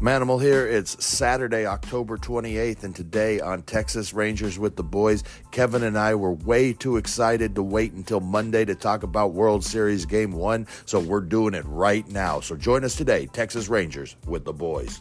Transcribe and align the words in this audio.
Manimal 0.00 0.40
here. 0.40 0.64
It's 0.64 1.04
Saturday, 1.04 1.66
October 1.66 2.16
28th, 2.16 2.84
and 2.84 2.94
today 2.94 3.40
on 3.40 3.62
Texas 3.62 4.12
Rangers 4.12 4.56
with 4.56 4.76
the 4.76 4.84
Boys, 4.84 5.24
Kevin 5.50 5.82
and 5.82 5.98
I 5.98 6.14
were 6.14 6.34
way 6.34 6.72
too 6.72 6.98
excited 6.98 7.56
to 7.56 7.64
wait 7.64 7.94
until 7.94 8.20
Monday 8.20 8.64
to 8.64 8.76
talk 8.76 9.02
about 9.02 9.32
World 9.32 9.64
Series 9.64 10.06
Game 10.06 10.30
1, 10.30 10.68
so 10.84 11.00
we're 11.00 11.20
doing 11.20 11.52
it 11.52 11.64
right 11.66 12.06
now. 12.06 12.38
So 12.38 12.54
join 12.54 12.84
us 12.84 12.94
today, 12.94 13.26
Texas 13.26 13.68
Rangers 13.68 14.14
with 14.24 14.44
the 14.44 14.52
Boys. 14.52 15.00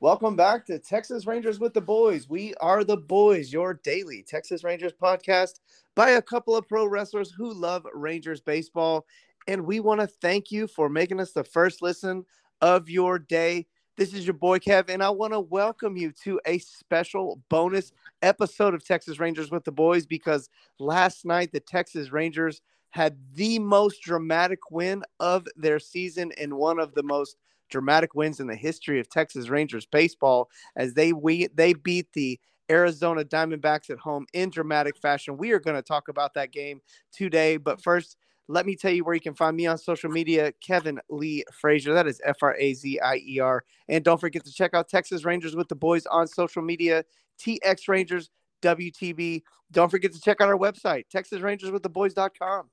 Welcome 0.00 0.36
back 0.36 0.64
to 0.68 0.78
Texas 0.78 1.26
Rangers 1.26 1.60
with 1.60 1.74
the 1.74 1.82
Boys. 1.82 2.30
We 2.30 2.54
are 2.62 2.82
the 2.82 2.96
Boys, 2.96 3.52
your 3.52 3.74
daily 3.74 4.24
Texas 4.26 4.64
Rangers 4.64 4.94
podcast 4.94 5.60
by 5.94 6.12
a 6.12 6.22
couple 6.22 6.56
of 6.56 6.66
pro 6.66 6.86
wrestlers 6.86 7.30
who 7.30 7.52
love 7.52 7.84
Rangers 7.92 8.40
baseball 8.40 9.04
and 9.46 9.64
we 9.64 9.80
want 9.80 10.00
to 10.00 10.06
thank 10.06 10.50
you 10.50 10.66
for 10.66 10.88
making 10.88 11.20
us 11.20 11.32
the 11.32 11.44
first 11.44 11.82
listen 11.82 12.24
of 12.60 12.88
your 12.88 13.18
day. 13.18 13.66
This 13.96 14.14
is 14.14 14.26
your 14.26 14.34
boy 14.34 14.58
Kev, 14.58 14.88
and 14.88 15.02
I 15.02 15.10
want 15.10 15.32
to 15.32 15.40
welcome 15.40 15.96
you 15.96 16.12
to 16.24 16.40
a 16.46 16.58
special 16.58 17.42
bonus 17.48 17.92
episode 18.22 18.74
of 18.74 18.84
Texas 18.84 19.18
Rangers 19.18 19.50
with 19.50 19.64
the 19.64 19.72
Boys 19.72 20.06
because 20.06 20.48
last 20.78 21.24
night 21.24 21.52
the 21.52 21.60
Texas 21.60 22.12
Rangers 22.12 22.62
had 22.90 23.16
the 23.34 23.58
most 23.58 24.02
dramatic 24.02 24.70
win 24.70 25.02
of 25.20 25.46
their 25.56 25.78
season 25.78 26.32
and 26.38 26.54
one 26.54 26.78
of 26.78 26.94
the 26.94 27.02
most 27.02 27.36
dramatic 27.70 28.14
wins 28.14 28.40
in 28.40 28.46
the 28.46 28.56
history 28.56 28.98
of 29.00 29.08
Texas 29.08 29.48
Rangers 29.48 29.86
baseball 29.86 30.48
as 30.76 30.94
they 30.94 31.12
we 31.12 31.46
they 31.54 31.72
beat 31.72 32.12
the 32.12 32.38
Arizona 32.70 33.24
Diamondbacks 33.24 33.90
at 33.90 33.98
home 33.98 34.26
in 34.32 34.50
dramatic 34.50 34.96
fashion. 34.96 35.36
We 35.36 35.52
are 35.52 35.60
going 35.60 35.76
to 35.76 35.82
talk 35.82 36.08
about 36.08 36.34
that 36.34 36.52
game 36.52 36.80
today, 37.12 37.56
but 37.56 37.82
first 37.82 38.16
let 38.50 38.66
me 38.66 38.74
tell 38.74 38.90
you 38.90 39.04
where 39.04 39.14
you 39.14 39.20
can 39.20 39.34
find 39.34 39.56
me 39.56 39.66
on 39.66 39.78
social 39.78 40.10
media, 40.10 40.52
Kevin 40.60 41.00
Lee 41.08 41.44
Frazier. 41.52 41.94
That 41.94 42.08
is 42.08 42.20
F 42.24 42.38
R 42.42 42.56
A 42.58 42.74
Z 42.74 42.98
I 42.98 43.20
E 43.24 43.38
R. 43.38 43.64
And 43.88 44.04
don't 44.04 44.20
forget 44.20 44.44
to 44.44 44.52
check 44.52 44.74
out 44.74 44.88
Texas 44.88 45.24
Rangers 45.24 45.54
with 45.54 45.68
the 45.68 45.76
boys 45.76 46.04
on 46.06 46.26
social 46.26 46.60
media, 46.60 47.04
TX 47.38 47.88
Rangers 47.88 48.30
WTB. 48.62 49.42
Don't 49.70 49.88
forget 49.88 50.12
to 50.12 50.20
check 50.20 50.40
out 50.40 50.48
our 50.48 50.58
website, 50.58 51.04
TexasRangersWithTheBoys.com. 51.14 52.68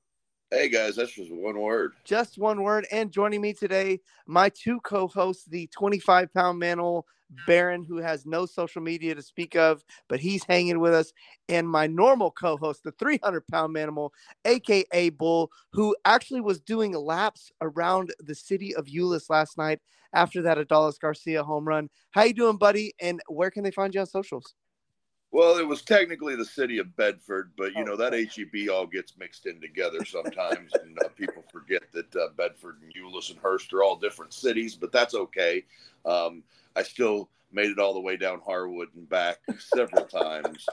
Hey 0.50 0.70
guys, 0.70 0.96
that's 0.96 1.12
just 1.12 1.30
one 1.30 1.60
word. 1.60 1.92
Just 2.04 2.38
one 2.38 2.62
word. 2.62 2.86
And 2.90 3.10
joining 3.10 3.42
me 3.42 3.52
today, 3.52 4.00
my 4.26 4.48
two 4.48 4.80
co-hosts, 4.80 5.44
the 5.44 5.66
25 5.66 6.32
pound 6.32 6.58
mantle 6.58 7.06
Baron, 7.46 7.84
who 7.84 7.98
has 7.98 8.24
no 8.24 8.46
social 8.46 8.80
media 8.80 9.14
to 9.14 9.20
speak 9.20 9.56
of, 9.56 9.84
but 10.08 10.20
he's 10.20 10.42
hanging 10.44 10.80
with 10.80 10.94
us, 10.94 11.12
and 11.50 11.68
my 11.68 11.86
normal 11.86 12.30
co-host, 12.30 12.82
the 12.82 12.92
300 12.92 13.46
pound 13.48 13.76
manimal, 13.76 14.08
aka 14.46 15.10
Bull, 15.10 15.50
who 15.74 15.94
actually 16.06 16.40
was 16.40 16.60
doing 16.60 16.92
laps 16.92 17.52
around 17.60 18.14
the 18.18 18.34
city 18.34 18.74
of 18.74 18.86
Euless 18.86 19.28
last 19.28 19.58
night 19.58 19.80
after 20.14 20.40
that 20.40 20.56
Adolis 20.56 20.98
Garcia 20.98 21.44
home 21.44 21.68
run. 21.68 21.90
How 22.12 22.22
you 22.22 22.32
doing, 22.32 22.56
buddy? 22.56 22.94
And 23.02 23.20
where 23.28 23.50
can 23.50 23.64
they 23.64 23.70
find 23.70 23.94
you 23.94 24.00
on 24.00 24.06
socials? 24.06 24.54
Well, 25.30 25.58
it 25.58 25.66
was 25.66 25.82
technically 25.82 26.36
the 26.36 26.44
city 26.44 26.78
of 26.78 26.96
Bedford, 26.96 27.52
but 27.56 27.74
you 27.74 27.82
oh, 27.82 27.84
know 27.84 27.96
that 27.96 28.14
HEB 28.14 28.70
all 28.70 28.86
gets 28.86 29.16
mixed 29.18 29.44
in 29.46 29.60
together 29.60 30.04
sometimes, 30.04 30.72
and 30.82 30.98
uh, 31.04 31.08
people 31.08 31.44
forget 31.52 31.82
that 31.92 32.16
uh, 32.16 32.28
Bedford 32.36 32.76
and 32.82 32.92
Euless 32.94 33.30
and 33.30 33.38
Hurst 33.38 33.72
are 33.74 33.82
all 33.82 33.96
different 33.96 34.32
cities. 34.32 34.74
But 34.74 34.90
that's 34.90 35.14
okay. 35.14 35.64
Um, 36.06 36.42
I 36.74 36.82
still 36.82 37.28
made 37.52 37.70
it 37.70 37.78
all 37.78 37.92
the 37.92 38.00
way 38.00 38.16
down 38.16 38.40
Harwood 38.44 38.88
and 38.94 39.08
back 39.08 39.38
several 39.58 40.04
times 40.04 40.66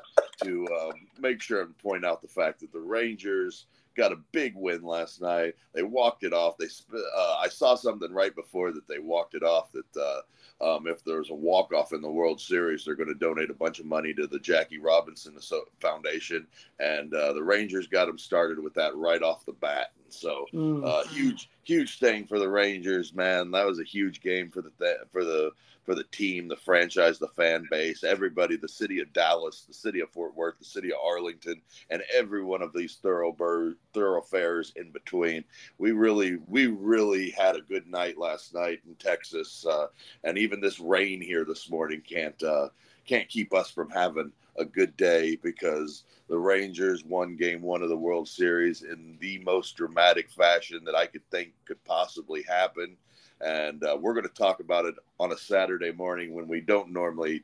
to 0.43 0.67
um, 0.81 0.93
make 1.19 1.41
sure 1.41 1.61
and 1.61 1.77
point 1.77 2.05
out 2.05 2.21
the 2.21 2.27
fact 2.27 2.61
that 2.61 2.71
the 2.71 2.79
Rangers 2.79 3.65
got 3.95 4.11
a 4.11 4.17
big 4.31 4.53
win 4.55 4.83
last 4.83 5.21
night. 5.21 5.55
They 5.73 5.83
walked 5.83 6.23
it 6.23 6.33
off. 6.33 6.57
They 6.57 6.67
uh, 6.93 7.37
I 7.39 7.47
saw 7.49 7.75
something 7.75 8.11
right 8.11 8.35
before 8.35 8.71
that 8.71 8.87
they 8.87 8.99
walked 8.99 9.35
it 9.35 9.43
off 9.43 9.71
that 9.71 9.97
uh, 9.97 10.21
um, 10.61 10.87
if 10.87 11.03
there's 11.03 11.29
a 11.29 11.35
walk 11.35 11.73
off 11.73 11.93
in 11.93 12.01
the 12.01 12.09
World 12.09 12.39
Series, 12.39 12.85
they're 12.85 12.95
going 12.95 13.09
to 13.09 13.15
donate 13.15 13.49
a 13.49 13.55
bunch 13.55 13.79
of 13.79 13.85
money 13.85 14.13
to 14.13 14.27
the 14.27 14.39
Jackie 14.39 14.79
Robinson 14.79 15.37
Foundation, 15.79 16.47
and 16.79 17.13
uh, 17.13 17.33
the 17.33 17.43
Rangers 17.43 17.87
got 17.87 18.05
them 18.05 18.17
started 18.17 18.59
with 18.59 18.73
that 18.75 18.95
right 18.95 19.21
off 19.21 19.45
the 19.45 19.53
bat. 19.53 19.91
And 20.03 20.13
so, 20.13 20.45
mm. 20.53 20.85
uh, 20.85 21.07
huge, 21.07 21.49
huge 21.65 21.99
thing 21.99 22.25
for 22.25 22.39
the 22.39 22.49
Rangers, 22.49 23.13
man. 23.13 23.51
That 23.51 23.65
was 23.65 23.79
a 23.79 23.83
huge 23.83 24.21
game 24.21 24.49
for 24.49 24.61
the 24.61 24.71
for 25.11 25.25
the 25.25 25.51
for 25.83 25.93
the 25.93 26.03
team, 26.05 26.47
the 26.47 26.55
franchise, 26.55 27.19
the 27.19 27.27
fan 27.27 27.67
base, 27.69 28.03
everybody, 28.03 28.57
the 28.57 28.67
city 28.67 28.99
of 29.01 29.13
Dallas, 29.13 29.65
the 29.67 29.73
city 29.73 29.99
of 29.99 30.09
Fort 30.09 30.35
Worth, 30.35 30.57
the 30.57 30.65
city 30.65 30.91
of 30.91 30.97
Arlington, 31.03 31.61
and 31.91 32.01
every 32.13 32.43
one 32.43 32.63
of 32.63 32.73
these 32.73 32.97
thoroughbird 33.03 33.75
thoroughfares 33.93 34.73
in 34.75 34.91
between. 34.91 35.43
We 35.77 35.91
really, 35.91 36.37
we 36.47 36.67
really 36.67 37.29
had 37.29 37.55
a 37.55 37.61
good 37.61 37.87
night 37.87 38.17
last 38.17 38.53
night 38.53 38.79
in 38.87 38.95
Texas, 38.95 39.63
uh, 39.65 39.87
and 40.23 40.37
even 40.37 40.59
this 40.59 40.79
rain 40.79 41.21
here 41.21 41.45
this 41.45 41.69
morning 41.69 42.01
can't 42.07 42.41
uh, 42.41 42.69
can't 43.05 43.29
keep 43.29 43.53
us 43.53 43.69
from 43.69 43.89
having 43.89 44.31
a 44.57 44.65
good 44.65 44.95
day 44.97 45.37
because 45.41 46.03
the 46.29 46.37
Rangers 46.37 47.03
won 47.03 47.35
game 47.35 47.61
one 47.61 47.81
of 47.81 47.89
the 47.89 47.97
World 47.97 48.27
Series 48.27 48.83
in 48.83 49.17
the 49.19 49.39
most 49.39 49.75
dramatic 49.75 50.29
fashion 50.29 50.83
that 50.85 50.95
I 50.95 51.05
could 51.05 51.29
think 51.29 51.53
could 51.65 51.83
possibly 51.83 52.43
happen 52.43 52.97
and 53.41 53.83
uh, 53.83 53.97
we're 53.99 54.13
going 54.13 54.27
to 54.27 54.33
talk 54.33 54.59
about 54.59 54.85
it 54.85 54.95
on 55.19 55.31
a 55.31 55.37
Saturday 55.37 55.91
morning 55.91 56.33
when 56.33 56.47
we 56.47 56.61
don't 56.61 56.91
normally 56.91 57.43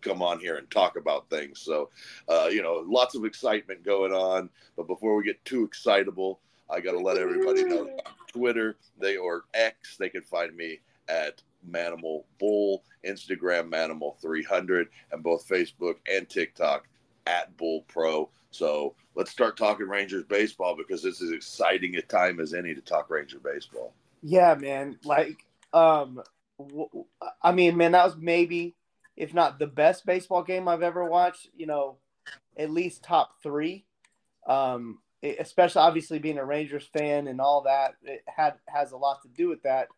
come 0.00 0.22
on 0.22 0.40
here 0.40 0.56
and 0.56 0.70
talk 0.70 0.96
about 0.96 1.28
things. 1.30 1.60
So, 1.60 1.90
uh, 2.28 2.48
you 2.50 2.62
know, 2.62 2.84
lots 2.86 3.14
of 3.14 3.24
excitement 3.24 3.84
going 3.84 4.12
on. 4.12 4.50
But 4.76 4.86
before 4.86 5.16
we 5.16 5.24
get 5.24 5.44
too 5.44 5.64
excitable, 5.64 6.40
I 6.70 6.80
got 6.80 6.92
to 6.92 6.98
let 6.98 7.18
everybody 7.18 7.64
know 7.64 7.96
Twitter, 8.28 8.76
they 8.98 9.16
or 9.16 9.44
X, 9.54 9.96
they 9.96 10.08
can 10.08 10.22
find 10.22 10.56
me 10.56 10.80
at 11.08 11.42
Manimal 11.68 12.24
Bull, 12.38 12.84
Instagram 13.06 13.70
Manimal 13.70 14.20
300, 14.20 14.88
and 15.10 15.22
both 15.22 15.48
Facebook 15.48 15.96
and 16.10 16.28
TikTok 16.28 16.88
at 17.26 17.56
Bull 17.56 17.84
Pro. 17.88 18.30
So 18.50 18.94
let's 19.14 19.30
start 19.30 19.56
talking 19.56 19.88
Rangers 19.88 20.24
baseball 20.24 20.76
because 20.76 21.02
this 21.02 21.20
is 21.20 21.32
exciting 21.32 21.96
a 21.96 22.02
time 22.02 22.40
as 22.40 22.54
any 22.54 22.74
to 22.74 22.80
talk 22.80 23.10
Ranger 23.10 23.38
baseball. 23.38 23.94
Yeah, 24.22 24.54
man. 24.54 24.98
Like, 25.04 25.44
um, 25.72 26.22
w- 26.58 27.04
I 27.42 27.52
mean, 27.52 27.76
man, 27.76 27.92
that 27.92 28.04
was 28.04 28.16
maybe, 28.16 28.76
if 29.16 29.34
not 29.34 29.58
the 29.58 29.66
best 29.66 30.06
baseball 30.06 30.42
game 30.42 30.68
I've 30.68 30.82
ever 30.82 31.04
watched. 31.04 31.48
You 31.56 31.66
know, 31.66 31.96
at 32.56 32.70
least 32.70 33.02
top 33.02 33.42
three. 33.42 33.84
Um, 34.46 34.98
especially 35.22 35.80
obviously 35.80 36.18
being 36.18 36.38
a 36.38 36.44
Rangers 36.44 36.88
fan 36.92 37.28
and 37.28 37.40
all 37.40 37.62
that, 37.62 37.94
it 38.02 38.22
had 38.26 38.54
has 38.66 38.92
a 38.92 38.96
lot 38.96 39.22
to 39.22 39.28
do 39.28 39.48
with 39.48 39.62
that. 39.62 39.88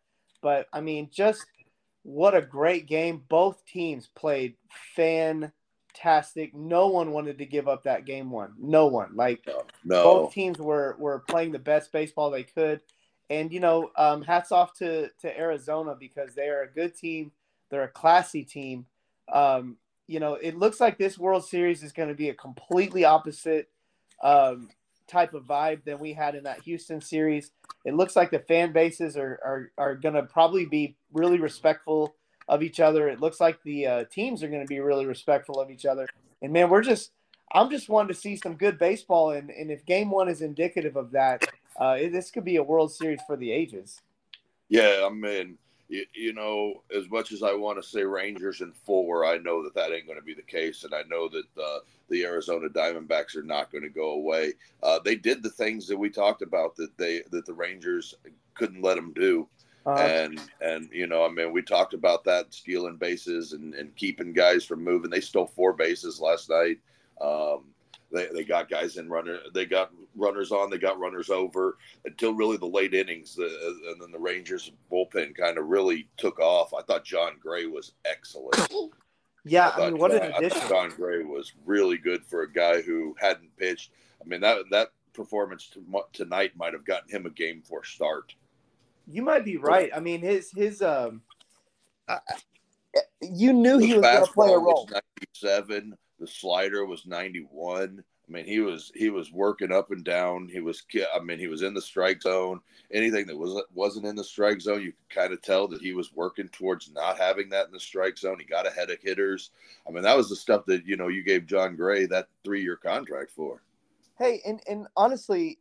But 0.41 0.67
I 0.71 0.81
mean, 0.81 1.09
just 1.11 1.45
what 2.05 2.35
a 2.35 2.41
great 2.41 2.85
game! 2.85 3.23
Both 3.27 3.65
teams 3.65 4.07
played 4.13 4.53
fantastic. 4.95 6.53
No 6.53 6.87
one 6.87 7.11
wanted 7.11 7.39
to 7.39 7.47
give 7.47 7.67
up 7.67 7.83
that 7.83 8.05
game 8.05 8.29
one. 8.29 8.53
No 8.59 8.85
one. 8.85 9.15
Like 9.15 9.43
no. 9.83 10.03
both 10.03 10.31
teams 10.31 10.59
were 10.59 10.95
were 10.99 11.23
playing 11.27 11.51
the 11.51 11.57
best 11.57 11.91
baseball 11.91 12.29
they 12.29 12.43
could. 12.43 12.81
And 13.31 13.51
you 13.51 13.59
know, 13.59 13.89
um, 13.97 14.21
hats 14.21 14.51
off 14.51 14.77
to 14.77 15.09
to 15.21 15.35
Arizona 15.39 15.95
because 15.99 16.35
they 16.35 16.47
are 16.47 16.61
a 16.61 16.71
good 16.71 16.95
team. 16.95 17.31
They're 17.71 17.85
a 17.85 17.87
classy 17.87 18.43
team. 18.43 18.85
Um, 19.33 19.77
you 20.05 20.19
know, 20.19 20.35
it 20.35 20.59
looks 20.59 20.79
like 20.79 20.99
this 20.99 21.17
World 21.17 21.47
Series 21.47 21.81
is 21.81 21.91
going 21.91 22.09
to 22.09 22.15
be 22.15 22.29
a 22.29 22.35
completely 22.35 23.03
opposite 23.03 23.67
um, 24.21 24.69
type 25.07 25.33
of 25.33 25.43
vibe 25.43 25.83
than 25.83 25.99
we 25.99 26.13
had 26.13 26.35
in 26.35 26.43
that 26.43 26.61
Houston 26.61 27.01
series. 27.01 27.51
It 27.83 27.95
looks 27.95 28.15
like 28.15 28.31
the 28.31 28.39
fan 28.39 28.71
bases 28.71 29.17
are 29.17 29.39
are, 29.43 29.71
are 29.77 29.95
going 29.95 30.15
to 30.15 30.23
probably 30.23 30.65
be 30.65 30.95
really 31.13 31.39
respectful 31.39 32.15
of 32.47 32.61
each 32.61 32.79
other. 32.79 33.07
It 33.07 33.19
looks 33.19 33.39
like 33.39 33.61
the 33.63 33.87
uh, 33.87 34.03
teams 34.05 34.43
are 34.43 34.49
going 34.49 34.61
to 34.61 34.67
be 34.67 34.79
really 34.79 35.05
respectful 35.05 35.59
of 35.59 35.71
each 35.71 35.85
other. 35.85 36.07
And 36.41 36.53
man, 36.53 36.69
we're 36.69 36.83
just 36.83 37.11
I'm 37.53 37.69
just 37.69 37.89
wanting 37.89 38.13
to 38.13 38.19
see 38.19 38.35
some 38.35 38.55
good 38.55 38.77
baseball. 38.77 39.31
And 39.31 39.49
and 39.49 39.71
if 39.71 39.85
Game 39.85 40.11
One 40.11 40.29
is 40.29 40.41
indicative 40.41 40.95
of 40.95 41.11
that, 41.11 41.45
uh, 41.79 41.95
this 41.95 42.31
could 42.31 42.45
be 42.45 42.57
a 42.57 42.63
World 42.63 42.91
Series 42.93 43.19
for 43.27 43.37
the 43.37 43.51
ages. 43.51 44.01
Yeah, 44.67 45.07
I 45.09 45.13
mean, 45.13 45.57
you, 45.87 46.05
you 46.13 46.33
know, 46.33 46.83
as 46.95 47.09
much 47.09 47.31
as 47.31 47.43
I 47.43 47.53
want 47.53 47.81
to 47.81 47.87
say 47.87 48.03
Rangers 48.03 48.61
in 48.61 48.71
four, 48.71 49.25
I 49.25 49.37
know 49.37 49.63
that 49.63 49.75
that 49.75 49.91
ain't 49.91 50.07
going 50.07 50.19
to 50.19 50.25
be 50.25 50.33
the 50.33 50.41
case, 50.41 50.83
and 50.83 50.93
I 50.93 51.03
know 51.09 51.29
that 51.29 51.61
uh, 51.61 51.79
the 52.09 52.23
Arizona 52.23 52.69
Diamondbacks 52.69 53.35
are 53.35 53.43
not 53.43 53.71
going 53.71 53.83
to 53.83 53.89
go 53.89 54.11
away. 54.11 54.53
Uh, 54.81 54.99
they 55.03 55.15
did 55.15 55.43
the 55.43 55.49
things 55.49 55.87
that 55.87 55.97
we 55.97 56.09
talked 56.09 56.41
about 56.41 56.75
that 56.77 56.97
they 56.97 57.21
that 57.31 57.45
the 57.45 57.53
Rangers 57.53 58.15
couldn't 58.55 58.81
let 58.81 58.95
them 58.95 59.13
do. 59.13 59.47
Uh, 59.85 59.93
and 59.99 60.41
and 60.61 60.89
you 60.91 61.05
know, 61.05 61.23
I 61.23 61.29
mean, 61.29 61.51
we 61.51 61.61
talked 61.61 61.93
about 61.93 62.23
that 62.23 62.53
stealing 62.53 62.97
bases 62.97 63.53
and, 63.53 63.75
and 63.75 63.95
keeping 63.95 64.33
guys 64.33 64.65
from 64.65 64.83
moving. 64.83 65.11
They 65.11 65.21
stole 65.21 65.45
four 65.45 65.73
bases 65.73 66.19
last 66.19 66.49
night. 66.49 66.79
Um, 67.21 67.65
they, 68.11 68.27
they 68.33 68.43
got 68.43 68.69
guys 68.69 68.97
in 68.97 69.09
runner. 69.09 69.39
They 69.53 69.65
got 69.65 69.91
runners 70.15 70.51
on. 70.51 70.69
They 70.69 70.77
got 70.77 70.99
runners 70.99 71.29
over 71.29 71.77
until 72.05 72.33
really 72.33 72.57
the 72.57 72.65
late 72.65 72.93
innings. 72.93 73.35
The, 73.35 73.45
and 73.89 74.01
then 74.01 74.11
the 74.11 74.19
Rangers 74.19 74.71
bullpen 74.91 75.35
kind 75.35 75.57
of 75.57 75.65
really 75.65 76.07
took 76.17 76.39
off. 76.39 76.73
I 76.73 76.81
thought 76.81 77.05
Jon 77.05 77.33
Gray 77.41 77.65
was 77.65 77.93
excellent. 78.05 78.71
Yeah, 79.47 79.71
I, 79.77 79.83
I 79.83 79.89
mean, 79.91 79.99
what 79.99 80.11
John, 80.11 80.23
an 80.23 80.33
addition! 80.33 80.67
Jon 80.67 80.89
Gray 80.89 81.23
was 81.23 81.53
really 81.67 81.99
good 81.99 82.25
for 82.25 82.41
a 82.41 82.51
guy 82.51 82.81
who 82.81 83.15
hadn't 83.19 83.55
pitched. 83.57 83.91
I 84.19 84.27
mean 84.27 84.41
that 84.41 84.57
that 84.71 84.87
performance 85.13 85.71
tonight 86.13 86.53
might 86.57 86.73
have 86.73 86.83
gotten 86.83 87.11
him 87.11 87.27
a 87.27 87.29
game 87.29 87.61
four 87.61 87.83
start. 87.83 88.33
You 89.07 89.21
might 89.21 89.45
be 89.45 89.57
right. 89.57 89.91
I 89.95 89.99
mean, 89.99 90.21
his 90.21 90.49
his 90.51 90.81
um, 90.81 91.21
uh, 92.07 92.17
you 93.21 93.53
knew 93.53 93.77
he 93.77 93.93
was 93.93 94.01
going 94.01 94.25
to 94.25 94.31
play 94.31 94.51
a 94.51 94.57
role. 94.57 94.89
was 94.91 95.01
97. 95.43 95.95
The 96.19 96.27
slider 96.27 96.85
was 96.85 97.05
91. 97.05 98.03
I 98.27 98.31
mean, 98.31 98.45
he 98.45 98.59
was 98.59 98.91
he 98.95 99.09
was 99.09 99.31
working 99.31 99.71
up 99.71 99.91
and 99.91 100.03
down. 100.03 100.49
He 100.51 100.59
was 100.59 100.83
I 101.13 101.19
mean, 101.19 101.37
he 101.37 101.47
was 101.47 101.61
in 101.61 101.73
the 101.73 101.81
strike 101.81 102.21
zone. 102.21 102.59
Anything 102.91 103.27
that 103.27 103.37
was 103.37 103.63
wasn't 103.73 104.05
in 104.05 104.15
the 104.15 104.23
strike 104.23 104.61
zone, 104.61 104.81
you 104.81 104.93
could 104.93 105.21
kind 105.21 105.33
of 105.33 105.41
tell 105.41 105.67
that 105.67 105.81
he 105.81 105.93
was 105.93 106.13
working 106.13 106.47
towards 106.49 106.91
not 106.91 107.17
having 107.17 107.49
that 107.49 107.67
in 107.67 107.71
the 107.71 107.79
strike 107.79 108.17
zone. 108.17 108.39
He 108.39 108.45
got 108.45 108.67
ahead 108.67 108.89
of 108.89 108.97
hitters. 109.01 109.51
I 109.87 109.91
mean, 109.91 110.03
that 110.03 110.17
was 110.17 110.29
the 110.29 110.35
stuff 110.35 110.65
that 110.65 110.85
you 110.85 110.97
know 110.97 111.07
you 111.07 111.23
gave 111.23 111.45
Jon 111.45 111.75
Gray 111.75 112.05
that 112.07 112.29
three 112.43 112.63
year 112.63 112.77
contract 112.77 113.31
for. 113.31 113.61
Hey, 114.17 114.41
and 114.45 114.61
and 114.67 114.87
honestly, 114.95 115.59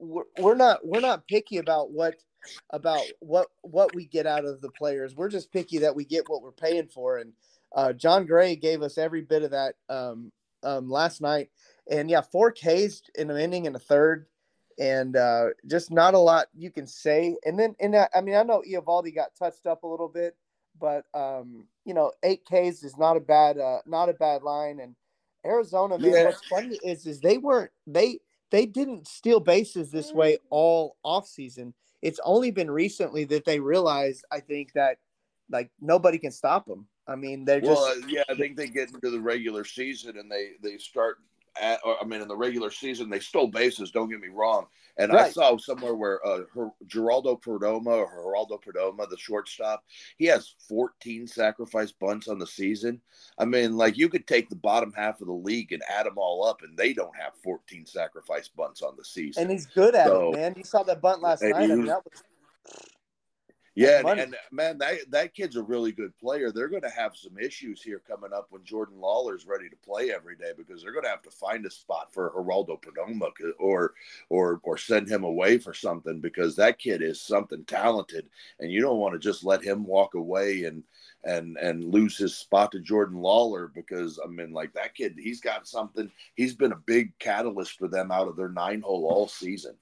we're, 0.00 0.54
not 0.54 0.80
we're 0.84 1.00
not 1.00 1.26
picky 1.28 1.58
about 1.58 1.92
what 1.92 2.16
about 2.70 3.02
what 3.20 3.48
what 3.62 3.94
we 3.94 4.06
get 4.06 4.26
out 4.26 4.44
of 4.44 4.60
the 4.60 4.70
players. 4.70 5.14
We're 5.14 5.28
just 5.28 5.52
picky 5.52 5.78
that 5.78 5.94
we 5.94 6.04
get 6.04 6.28
what 6.28 6.42
we're 6.42 6.52
paying 6.52 6.88
for. 6.88 7.18
And 7.18 7.32
uh, 7.74 7.92
Jon 7.92 8.26
Gray 8.26 8.56
gave 8.56 8.82
us 8.82 8.98
every 8.98 9.20
bit 9.22 9.42
of 9.42 9.50
that 9.50 9.74
um, 9.88 10.32
um, 10.62 10.90
last 10.90 11.20
night. 11.20 11.50
And 11.90 12.08
yeah, 12.08 12.20
four 12.20 12.52
Ks 12.52 13.02
in 13.16 13.30
an 13.30 13.36
inning 13.36 13.66
and 13.66 13.74
a 13.74 13.80
third, 13.80 14.26
and 14.78 15.16
uh, 15.16 15.46
just 15.66 15.90
not 15.90 16.14
a 16.14 16.18
lot 16.18 16.46
you 16.54 16.70
can 16.70 16.86
say. 16.86 17.36
And 17.44 17.58
then, 17.58 17.74
and 17.80 17.96
I 17.96 18.08
I 18.14 18.20
mean, 18.20 18.36
I 18.36 18.44
know 18.44 18.62
Eovaldi 18.66 19.14
got 19.14 19.34
touched 19.36 19.66
up 19.66 19.82
a 19.82 19.88
little 19.88 20.08
bit, 20.08 20.36
but 20.80 21.04
um, 21.14 21.66
you 21.84 21.92
know, 21.92 22.12
eight 22.22 22.44
Ks 22.44 22.84
is 22.84 22.96
not 22.96 23.16
a 23.16 23.20
bad 23.20 23.58
uh, 23.58 23.80
not 23.86 24.08
a 24.08 24.14
bad 24.14 24.42
line. 24.42 24.78
And 24.80 24.94
Arizona, 25.44 25.98
man, 25.98 26.12
Yeah. 26.12 26.24
what's 26.26 26.46
funny 26.46 26.78
is 26.84 27.06
is 27.06 27.20
they 27.20 27.38
weren't 27.38 27.72
they 27.86 28.20
they 28.50 28.66
didn't 28.66 29.08
steal 29.08 29.40
bases 29.40 29.90
this 29.90 30.14
way 30.14 30.38
all 30.50 30.96
off 31.02 31.26
season. 31.26 31.74
It's 32.02 32.20
only 32.24 32.50
been 32.50 32.70
recently 32.70 33.24
that 33.24 33.44
they 33.44 33.60
realized, 33.60 34.24
I 34.30 34.40
think, 34.40 34.72
that 34.74 34.98
like 35.50 35.70
nobody 35.80 36.18
can 36.18 36.30
stop 36.30 36.66
them. 36.66 36.86
I 37.06 37.16
mean, 37.16 37.44
they're 37.44 37.60
just 37.60 37.72
Well, 37.72 37.84
uh, 37.84 38.06
yeah, 38.08 38.22
I 38.28 38.34
think 38.34 38.56
they 38.56 38.68
get 38.68 38.90
into 38.90 39.10
the 39.10 39.20
regular 39.20 39.64
season 39.64 40.16
and 40.16 40.30
they 40.30 40.52
they 40.62 40.78
start 40.78 41.18
at. 41.60 41.80
Or, 41.84 41.96
I 42.00 42.04
mean, 42.04 42.20
in 42.20 42.28
the 42.28 42.36
regular 42.36 42.70
season, 42.70 43.08
they 43.10 43.20
stole 43.20 43.48
bases. 43.48 43.90
Don't 43.90 44.10
get 44.10 44.20
me 44.20 44.28
wrong. 44.28 44.66
And 44.96 45.12
I 45.12 45.30
saw 45.30 45.56
somewhere 45.56 45.94
where 45.94 46.26
uh, 46.26 46.40
Her- 46.54 46.72
Geraldo 46.86 47.40
Perdomo 47.40 47.86
or 47.86 48.34
Geraldo 48.34 48.60
Perdomo, 48.62 49.08
the 49.08 49.16
shortstop, 49.16 49.82
he 50.18 50.26
has 50.26 50.54
14 50.68 51.26
sacrifice 51.26 51.90
bunts 51.90 52.28
on 52.28 52.38
the 52.38 52.46
season. 52.46 53.00
I 53.38 53.46
mean, 53.46 53.76
like 53.78 53.96
you 53.96 54.10
could 54.10 54.26
take 54.26 54.50
the 54.50 54.56
bottom 54.56 54.92
half 54.92 55.20
of 55.22 55.28
the 55.28 55.32
league 55.32 55.72
and 55.72 55.82
add 55.88 56.04
them 56.04 56.18
all 56.18 56.44
up, 56.44 56.60
and 56.62 56.76
they 56.76 56.92
don't 56.92 57.16
have 57.16 57.32
14 57.42 57.86
sacrifice 57.86 58.48
bunts 58.48 58.82
on 58.82 58.94
the 58.98 59.04
season. 59.04 59.44
and 59.44 59.50
he's 59.52 59.66
good 59.66 59.94
at 59.94 60.06
So- 60.08 60.32
it, 60.32 60.36
man. 60.36 60.54
You 60.56 60.64
saw 60.64 60.82
that 60.82 61.00
bunt 61.00 61.22
last 61.22 61.42
night. 61.42 61.54
I 61.54 61.66
mean, 61.66 61.86
that 61.86 62.04
was 62.04 62.22
Yeah, 63.76 64.02
and, 64.04 64.20
and 64.20 64.36
man, 64.50 64.78
that 64.78 65.10
that 65.10 65.32
kid's 65.32 65.54
a 65.54 65.62
really 65.62 65.92
good 65.92 66.16
player. 66.18 66.50
They're 66.50 66.68
going 66.68 66.82
to 66.82 66.90
have 66.90 67.16
some 67.16 67.38
issues 67.38 67.80
here 67.80 68.02
coming 68.06 68.32
up 68.32 68.48
when 68.50 68.64
Jordan 68.64 69.00
Lawler's 69.00 69.46
ready 69.46 69.68
to 69.68 69.76
play 69.76 70.10
every 70.10 70.34
day 70.34 70.50
because 70.56 70.82
they're 70.82 70.92
going 70.92 71.04
to 71.04 71.10
have 71.10 71.22
to 71.22 71.30
find 71.30 71.64
a 71.64 71.70
spot 71.70 72.12
for 72.12 72.30
Geraldo 72.30 72.80
Perdomo 72.82 73.30
or 73.60 73.94
or 74.28 74.60
or 74.64 74.76
send 74.76 75.08
him 75.08 75.22
away 75.22 75.58
for 75.58 75.72
something 75.72 76.20
because 76.20 76.56
that 76.56 76.80
kid 76.80 77.00
is 77.00 77.22
something 77.22 77.64
talented, 77.64 78.28
and 78.58 78.72
you 78.72 78.80
don't 78.80 78.98
want 78.98 79.14
to 79.14 79.20
just 79.20 79.44
let 79.44 79.62
him 79.62 79.84
walk 79.84 80.14
away 80.14 80.64
and 80.64 80.82
and 81.22 81.56
and 81.58 81.84
lose 81.84 82.16
his 82.16 82.36
spot 82.36 82.72
to 82.72 82.80
Jordan 82.80 83.20
Lawler 83.20 83.68
because 83.68 84.18
I 84.22 84.26
mean, 84.26 84.52
like 84.52 84.72
that 84.72 84.96
kid, 84.96 85.16
he's 85.16 85.40
got 85.40 85.68
something. 85.68 86.10
He's 86.34 86.54
been 86.54 86.72
a 86.72 86.82
big 86.86 87.16
catalyst 87.20 87.78
for 87.78 87.86
them 87.86 88.10
out 88.10 88.26
of 88.26 88.36
their 88.36 88.48
nine 88.48 88.80
hole 88.80 89.06
all 89.06 89.28
season. 89.28 89.76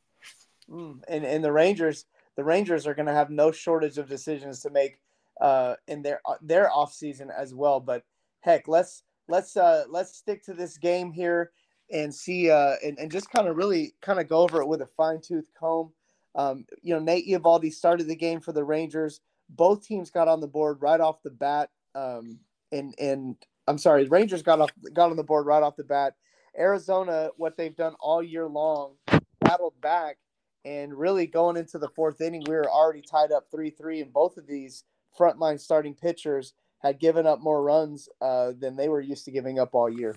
Mm, 0.70 1.02
and 1.08 1.24
and 1.24 1.42
the 1.42 1.52
Rangers, 1.52 2.04
the 2.38 2.44
Rangers 2.44 2.86
are 2.86 2.94
going 2.94 3.06
to 3.06 3.12
have 3.12 3.30
no 3.30 3.50
shortage 3.50 3.98
of 3.98 4.08
decisions 4.08 4.60
to 4.60 4.70
make 4.70 5.00
uh, 5.40 5.74
in 5.88 6.02
their 6.02 6.20
their 6.40 6.72
off 6.72 6.94
season 6.94 7.32
as 7.36 7.52
well. 7.52 7.80
But 7.80 8.04
heck, 8.42 8.68
let's 8.68 9.02
let's 9.26 9.56
uh, 9.56 9.86
let's 9.90 10.16
stick 10.16 10.44
to 10.44 10.54
this 10.54 10.78
game 10.78 11.10
here 11.10 11.50
and 11.90 12.14
see 12.14 12.48
uh, 12.48 12.74
and, 12.84 12.96
and 12.96 13.10
just 13.10 13.28
kind 13.28 13.48
of 13.48 13.56
really 13.56 13.92
kind 14.02 14.20
of 14.20 14.28
go 14.28 14.38
over 14.38 14.62
it 14.62 14.68
with 14.68 14.82
a 14.82 14.86
fine 14.86 15.20
tooth 15.20 15.50
comb. 15.58 15.90
Um, 16.36 16.64
you 16.80 16.94
know, 16.94 17.00
Nate 17.00 17.26
Eovaldi 17.26 17.72
started 17.72 18.06
the 18.06 18.14
game 18.14 18.40
for 18.40 18.52
the 18.52 18.62
Rangers. 18.62 19.20
Both 19.50 19.84
teams 19.84 20.12
got 20.12 20.28
on 20.28 20.40
the 20.40 20.46
board 20.46 20.78
right 20.80 21.00
off 21.00 21.24
the 21.24 21.30
bat. 21.30 21.70
Um, 21.96 22.38
and 22.70 22.94
and 23.00 23.34
I'm 23.66 23.78
sorry, 23.78 24.04
Rangers 24.04 24.44
got 24.44 24.60
off 24.60 24.70
got 24.92 25.10
on 25.10 25.16
the 25.16 25.24
board 25.24 25.44
right 25.44 25.62
off 25.64 25.74
the 25.74 25.82
bat. 25.82 26.14
Arizona, 26.56 27.30
what 27.36 27.56
they've 27.56 27.74
done 27.74 27.96
all 27.98 28.22
year 28.22 28.46
long, 28.46 28.94
battled 29.40 29.80
back 29.80 30.18
and 30.64 30.94
really 30.94 31.26
going 31.26 31.56
into 31.56 31.78
the 31.78 31.88
fourth 31.88 32.20
inning, 32.20 32.44
we 32.46 32.54
were 32.54 32.70
already 32.70 33.02
tied 33.02 33.32
up 33.32 33.46
3 33.50 33.70
3, 33.70 34.02
and 34.02 34.12
both 34.12 34.36
of 34.36 34.46
these 34.46 34.84
frontline 35.18 35.58
starting 35.58 35.94
pitchers 35.94 36.54
had 36.80 37.00
given 37.00 37.26
up 37.26 37.40
more 37.40 37.62
runs 37.62 38.08
uh, 38.20 38.52
than 38.58 38.76
they 38.76 38.88
were 38.88 39.00
used 39.00 39.24
to 39.24 39.30
giving 39.30 39.58
up 39.58 39.74
all 39.74 39.90
year. 39.90 40.16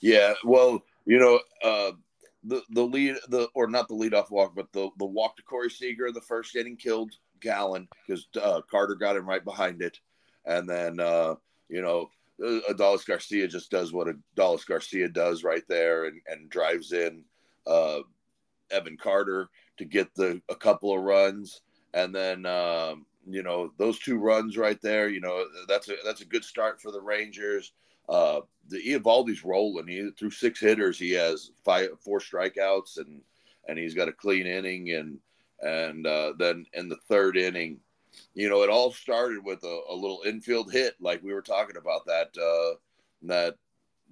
Yeah, 0.00 0.34
well, 0.44 0.82
you 1.06 1.18
know, 1.18 1.40
uh, 1.64 1.92
the 2.44 2.62
the 2.70 2.82
lead 2.82 3.16
the 3.28 3.48
or 3.54 3.66
not 3.66 3.88
the 3.88 3.94
leadoff 3.94 4.30
walk, 4.30 4.54
but 4.54 4.72
the 4.72 4.90
the 4.98 5.04
walk 5.04 5.36
to 5.36 5.42
Corey 5.42 5.70
Seager 5.70 6.06
in 6.06 6.14
the 6.14 6.20
first 6.20 6.54
inning 6.54 6.76
killed 6.76 7.12
Gallen 7.40 7.88
because 8.06 8.26
uh, 8.40 8.60
Carter 8.70 8.94
got 8.94 9.16
him 9.16 9.28
right 9.28 9.44
behind 9.44 9.82
it, 9.82 9.98
and 10.44 10.68
then 10.68 11.00
uh, 11.00 11.34
you 11.68 11.82
know 11.82 12.10
uh, 12.42 12.60
Adolis 12.70 13.06
Garcia 13.06 13.48
just 13.48 13.70
does 13.70 13.92
what 13.92 14.08
Adolis 14.36 14.66
Garcia 14.66 15.08
does 15.08 15.42
right 15.42 15.64
there 15.68 16.04
and 16.04 16.20
and 16.28 16.48
drives 16.48 16.92
in 16.92 17.24
uh, 17.66 18.00
Evan 18.70 18.96
Carter 18.96 19.48
to 19.78 19.84
get 19.84 20.14
the 20.14 20.40
a 20.48 20.54
couple 20.54 20.94
of 20.94 21.02
runs, 21.02 21.62
and 21.94 22.14
then 22.14 22.46
um, 22.46 23.06
you 23.26 23.42
know 23.42 23.72
those 23.78 23.98
two 23.98 24.18
runs 24.18 24.56
right 24.56 24.80
there, 24.82 25.08
you 25.08 25.20
know 25.20 25.44
that's 25.68 25.88
a 25.88 25.94
that's 26.04 26.20
a 26.20 26.26
good 26.26 26.44
start 26.44 26.80
for 26.80 26.92
the 26.92 27.00
Rangers. 27.00 27.72
Uh, 28.08 28.40
the 28.68 28.78
Eovaldi's 28.78 29.44
rolling. 29.44 29.86
He 29.86 30.10
through 30.18 30.30
six 30.30 30.60
hitters, 30.60 30.98
he 30.98 31.12
has 31.12 31.50
five, 31.64 31.88
four 32.00 32.20
strikeouts, 32.20 32.98
and 32.98 33.20
and 33.68 33.78
he's 33.78 33.94
got 33.94 34.08
a 34.08 34.12
clean 34.12 34.46
inning. 34.46 34.92
And 34.92 35.18
and 35.60 36.06
uh, 36.06 36.32
then 36.38 36.64
in 36.72 36.88
the 36.88 36.98
third 37.08 37.36
inning, 37.36 37.80
you 38.34 38.48
know, 38.48 38.62
it 38.62 38.70
all 38.70 38.92
started 38.92 39.44
with 39.44 39.62
a, 39.64 39.80
a 39.90 39.94
little 39.94 40.22
infield 40.24 40.72
hit, 40.72 40.94
like 41.00 41.22
we 41.22 41.32
were 41.32 41.42
talking 41.42 41.76
about 41.76 42.06
that 42.06 42.30
uh, 42.40 42.76
that 43.22 43.56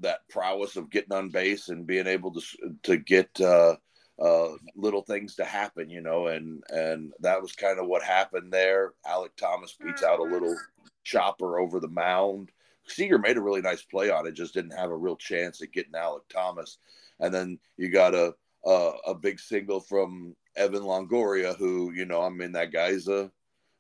that 0.01 0.29
prowess 0.29 0.77
of 0.77 0.91
getting 0.91 1.13
on 1.13 1.31
base 1.31 1.69
and 1.69 1.87
being 1.87 2.07
able 2.07 2.33
to 2.33 2.43
to 2.83 2.97
get 2.99 3.29
uh, 3.41 3.77
uh, 4.19 4.49
little 4.75 5.03
things 5.03 5.35
to 5.37 5.45
happen, 5.45 5.91
you 5.91 6.01
know, 6.01 6.29
and 6.29 6.63
and 6.71 7.13
that 7.21 7.41
was 7.41 7.53
kind 7.53 7.79
of 7.79 7.87
what 7.87 8.03
happened 8.03 8.53
there. 8.53 8.95
Alek 9.07 9.37
Thomas 9.37 9.77
beats 9.83 10.03
out 10.03 10.21
a 10.21 10.23
little 10.23 10.57
chopper 11.05 11.59
over 11.59 11.81
the 11.81 11.89
mound. 11.89 12.51
Seager 12.87 13.19
made 13.19 13.37
a 13.37 13.43
really 13.43 13.63
nice 13.63 13.83
play 13.83 14.11
on 14.11 14.27
it, 14.27 14.33
just 14.33 14.55
didn't 14.55 14.77
have 14.77 14.91
a 14.91 14.97
real 14.97 15.17
chance 15.17 15.61
at 15.61 15.73
getting 15.73 15.93
Alek 15.93 16.29
Thomas. 16.33 16.79
And 17.21 17.33
then 17.33 17.59
you 17.77 17.91
got 17.91 18.15
a 18.15 18.35
a, 18.65 18.93
a 19.09 19.15
big 19.15 19.39
single 19.39 19.81
from 19.81 20.35
Evan 20.57 20.83
Longoria, 20.83 21.57
who 21.57 21.93
you 21.93 22.07
know, 22.07 22.23
I 22.23 22.31
mean, 22.31 22.53
that 22.53 22.73
guy's 22.73 23.09
a 23.09 23.31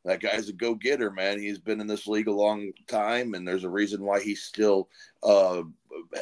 that 0.04 0.20
guy's 0.20 0.48
a 0.48 0.52
go 0.52 0.74
getter, 0.74 1.10
man. 1.10 1.40
He's 1.40 1.58
been 1.58 1.80
in 1.80 1.88
this 1.88 2.06
league 2.06 2.28
a 2.28 2.32
long 2.32 2.72
time, 2.86 3.34
and 3.34 3.46
there's 3.46 3.64
a 3.64 3.70
reason 3.70 4.04
why 4.04 4.20
he's 4.20 4.44
still 4.44 4.88
uh, 5.22 5.62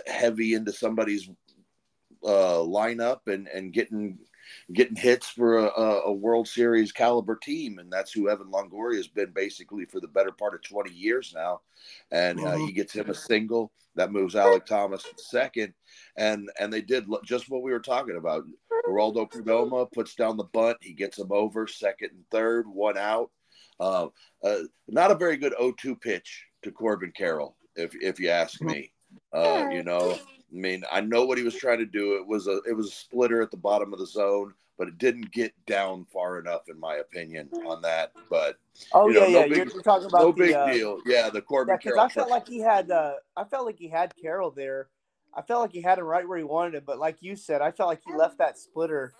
heavy 0.06 0.54
into 0.54 0.72
somebody's 0.72 1.28
uh, 2.24 2.58
lineup 2.58 3.20
and 3.26 3.48
and 3.48 3.72
getting 3.72 4.18
getting 4.72 4.96
hits 4.96 5.28
for 5.28 5.58
a, 5.58 6.00
a 6.06 6.12
World 6.12 6.48
Series 6.48 6.92
caliber 6.92 7.36
team, 7.36 7.78
and 7.78 7.92
that's 7.92 8.12
who 8.12 8.28
Evan 8.28 8.50
Longoria 8.50 8.96
has 8.96 9.08
been 9.08 9.30
basically 9.30 9.84
for 9.84 10.00
the 10.00 10.08
better 10.08 10.32
part 10.32 10.54
of 10.54 10.62
20 10.62 10.92
years 10.92 11.32
now. 11.34 11.60
And 12.10 12.40
uh, 12.40 12.56
he 12.56 12.72
gets 12.72 12.94
him 12.94 13.10
a 13.10 13.14
single 13.14 13.72
that 13.96 14.12
moves 14.12 14.34
Alek 14.34 14.66
Thomas 14.66 15.02
to 15.02 15.22
second, 15.22 15.74
and 16.16 16.48
and 16.58 16.72
they 16.72 16.82
did 16.82 17.06
just 17.24 17.48
what 17.48 17.62
we 17.62 17.72
were 17.72 17.80
talking 17.80 18.16
about. 18.16 18.44
Geraldo 18.86 19.30
Perdomo 19.30 19.90
puts 19.92 20.14
down 20.14 20.36
the 20.36 20.44
bunt, 20.44 20.78
he 20.80 20.92
gets 20.92 21.18
him 21.18 21.28
over 21.30 21.66
second 21.66 22.10
and 22.12 22.24
third, 22.30 22.66
one 22.68 22.98
out. 22.98 23.30
Uh, 23.80 24.08
uh, 24.42 24.58
not 24.88 25.10
a 25.10 25.16
very 25.16 25.36
good 25.36 25.54
0-2 25.60 26.00
pitch 26.00 26.44
to 26.62 26.70
Corbin 26.70 27.12
Carroll, 27.16 27.56
if 27.76 27.94
if 28.00 28.20
you 28.20 28.30
ask 28.30 28.60
me. 28.60 28.90
Uh, 29.32 29.68
you 29.70 29.82
know, 29.82 30.18
I 30.54 30.56
mean, 30.56 30.84
I 30.90 31.00
know 31.00 31.24
what 31.24 31.38
he 31.38 31.44
was 31.44 31.54
trying 31.54 31.78
to 31.78 31.86
do. 31.86 32.16
It 32.16 32.26
was 32.26 32.46
a 32.46 32.60
it 32.68 32.76
was 32.76 32.88
a 32.88 32.92
splitter 32.92 33.42
at 33.42 33.50
the 33.50 33.56
bottom 33.56 33.92
of 33.92 33.98
the 33.98 34.06
zone, 34.06 34.54
but 34.78 34.88
it 34.88 34.98
didn't 34.98 35.32
get 35.32 35.52
down 35.66 36.06
far 36.12 36.38
enough, 36.38 36.68
in 36.68 36.78
my 36.78 36.96
opinion, 36.96 37.48
on 37.66 37.82
that. 37.82 38.12
But 38.30 38.58
Oh 38.92 39.08
You 39.08 39.14
know, 39.14 39.26
yeah, 39.26 39.32
no 39.32 39.40
yeah. 39.40 39.46
big- 39.46 39.72
you're, 39.72 39.82
talking 39.82 40.06
about 40.06 40.20
no 40.20 40.32
the, 40.32 40.44
big 40.44 40.52
uh, 40.52 40.72
deal. 40.72 40.98
Yeah, 41.06 41.30
the 41.30 41.42
Corbin 41.42 41.72
Yeah, 41.72 41.76
because 41.78 41.90
Carroll. 41.90 42.04
I 42.04 42.08
felt 42.08 42.30
like 42.30 42.48
he 42.48 42.60
had 42.60 42.90
uh, 42.90 43.14
I 43.36 43.44
felt 43.44 43.66
like 43.66 43.78
he 43.78 43.88
had 43.88 44.14
Carroll 44.20 44.50
there. 44.50 44.88
I 45.34 45.42
felt 45.42 45.62
like 45.62 45.72
he 45.72 45.82
had 45.82 45.98
him 45.98 46.04
right 46.04 46.26
where 46.26 46.38
he 46.38 46.44
wanted 46.44 46.74
it, 46.74 46.86
but 46.86 46.98
like 46.98 47.16
you 47.20 47.34
said, 47.34 47.60
I 47.60 47.72
felt 47.72 47.88
like 47.88 48.02
he 48.06 48.14
left 48.14 48.38
that 48.38 48.56
splitter, 48.56 49.12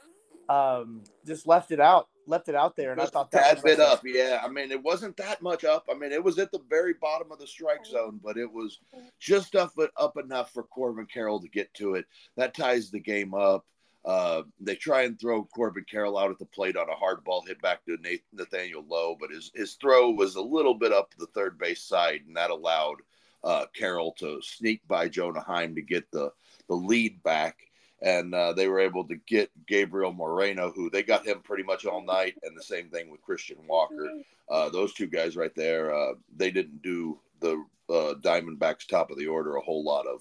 um, 0.49 1.03
just 1.27 1.47
left 1.47 1.71
it 1.71 1.81
out, 1.81 2.09
left 2.27 2.49
it 2.49 2.55
out 2.55 2.77
there, 2.77 2.93
and 2.93 3.01
I 3.01 3.07
thought 3.07 3.31
that 3.33 3.45
tad 3.45 3.55
was 3.57 3.63
bit 3.63 3.81
up. 3.81 4.03
Yeah, 4.05 4.41
I 4.45 4.49
mean, 4.49 4.71
it 4.71 4.83
wasn't 4.83 5.17
that 5.17 5.43
much 5.43 5.65
up. 5.65 5.87
I 5.91 5.95
mean, 5.95 6.13
it 6.13 6.23
was 6.23 6.39
at 6.39 6.53
the 6.53 6.61
very 6.69 6.95
bottom 6.95 7.33
of 7.33 7.39
the 7.39 7.47
strike 7.47 7.87
zone, 7.87 8.21
but 8.23 8.37
it 8.37 8.51
was 8.51 8.81
just 9.19 9.57
up 9.57 9.73
up 9.97 10.17
enough 10.17 10.53
for 10.53 10.65
Corbin 10.65 11.07
Carroll 11.07 11.41
to 11.41 11.49
get 11.49 11.73
to 11.75 11.95
it. 11.95 12.07
That 12.37 12.55
ties 12.55 12.91
the 12.91 13.01
game 13.01 13.35
up. 13.35 13.65
Uh, 14.05 14.43
they 14.61 14.75
try 14.75 15.03
and 15.03 15.19
throw 15.19 15.45
Corbin 15.45 15.87
Carroll 15.91 16.19
out 16.19 16.31
at 16.31 16.39
the 16.39 16.45
plate 16.45 16.77
on 16.77 16.91
a 16.91 16.95
hard 16.95 17.25
ball 17.25 17.43
hit 17.47 17.61
back 17.63 17.85
to 17.87 17.97
Nathaniel 18.35 18.85
Lowe, 18.87 19.17
but 19.19 19.31
his, 19.31 19.51
his 19.55 19.75
throw 19.75 20.11
was 20.11 20.35
a 20.37 20.43
little 20.43 20.75
bit 20.75 20.93
up 20.93 21.15
the 21.17 21.27
third 21.29 21.59
base 21.59 21.83
side, 21.83 22.21
and 22.27 22.37
that 22.37 22.51
allowed 22.51 22.97
uh, 23.43 23.65
Carroll 23.75 24.13
to 24.19 24.41
sneak 24.43 24.87
by 24.87 25.09
Jonah 25.09 25.41
Heim 25.41 25.75
to 25.75 25.83
get 25.83 26.11
the, 26.11 26.31
the 26.69 26.75
lead 26.75 27.23
back. 27.23 27.57
And 28.04 28.34
uh, 28.34 28.52
they 28.52 28.68
were 28.68 28.80
able 28.80 29.08
to 29.08 29.16
get 29.26 29.50
Gabriel 29.66 30.12
Moreno, 30.12 30.70
who 30.70 30.90
they 30.90 31.02
got 31.02 31.26
him 31.26 31.40
pretty 31.40 31.62
much 31.62 31.87
all 31.87 32.04
night, 32.04 32.34
and 32.42 32.56
the 32.56 32.62
same 32.62 32.90
thing 32.90 33.11
with 33.11 33.23
Christian 33.23 33.56
Walker. 33.66 34.11
Uh, 34.50 34.68
those 34.68 34.92
two 34.92 35.06
guys 35.06 35.37
right 35.37 35.54
there, 35.56 35.94
uh, 35.94 36.12
they 36.37 36.50
didn't 36.50 36.82
do 36.82 37.18
the 37.40 37.64
uh, 37.88 38.14
Diamondbacks 38.20 38.87
top 38.87 39.11
of 39.11 39.18
the 39.18 39.26
order 39.26 39.56
a 39.56 39.61
whole 39.62 39.82
lot 39.82 40.06
of 40.06 40.20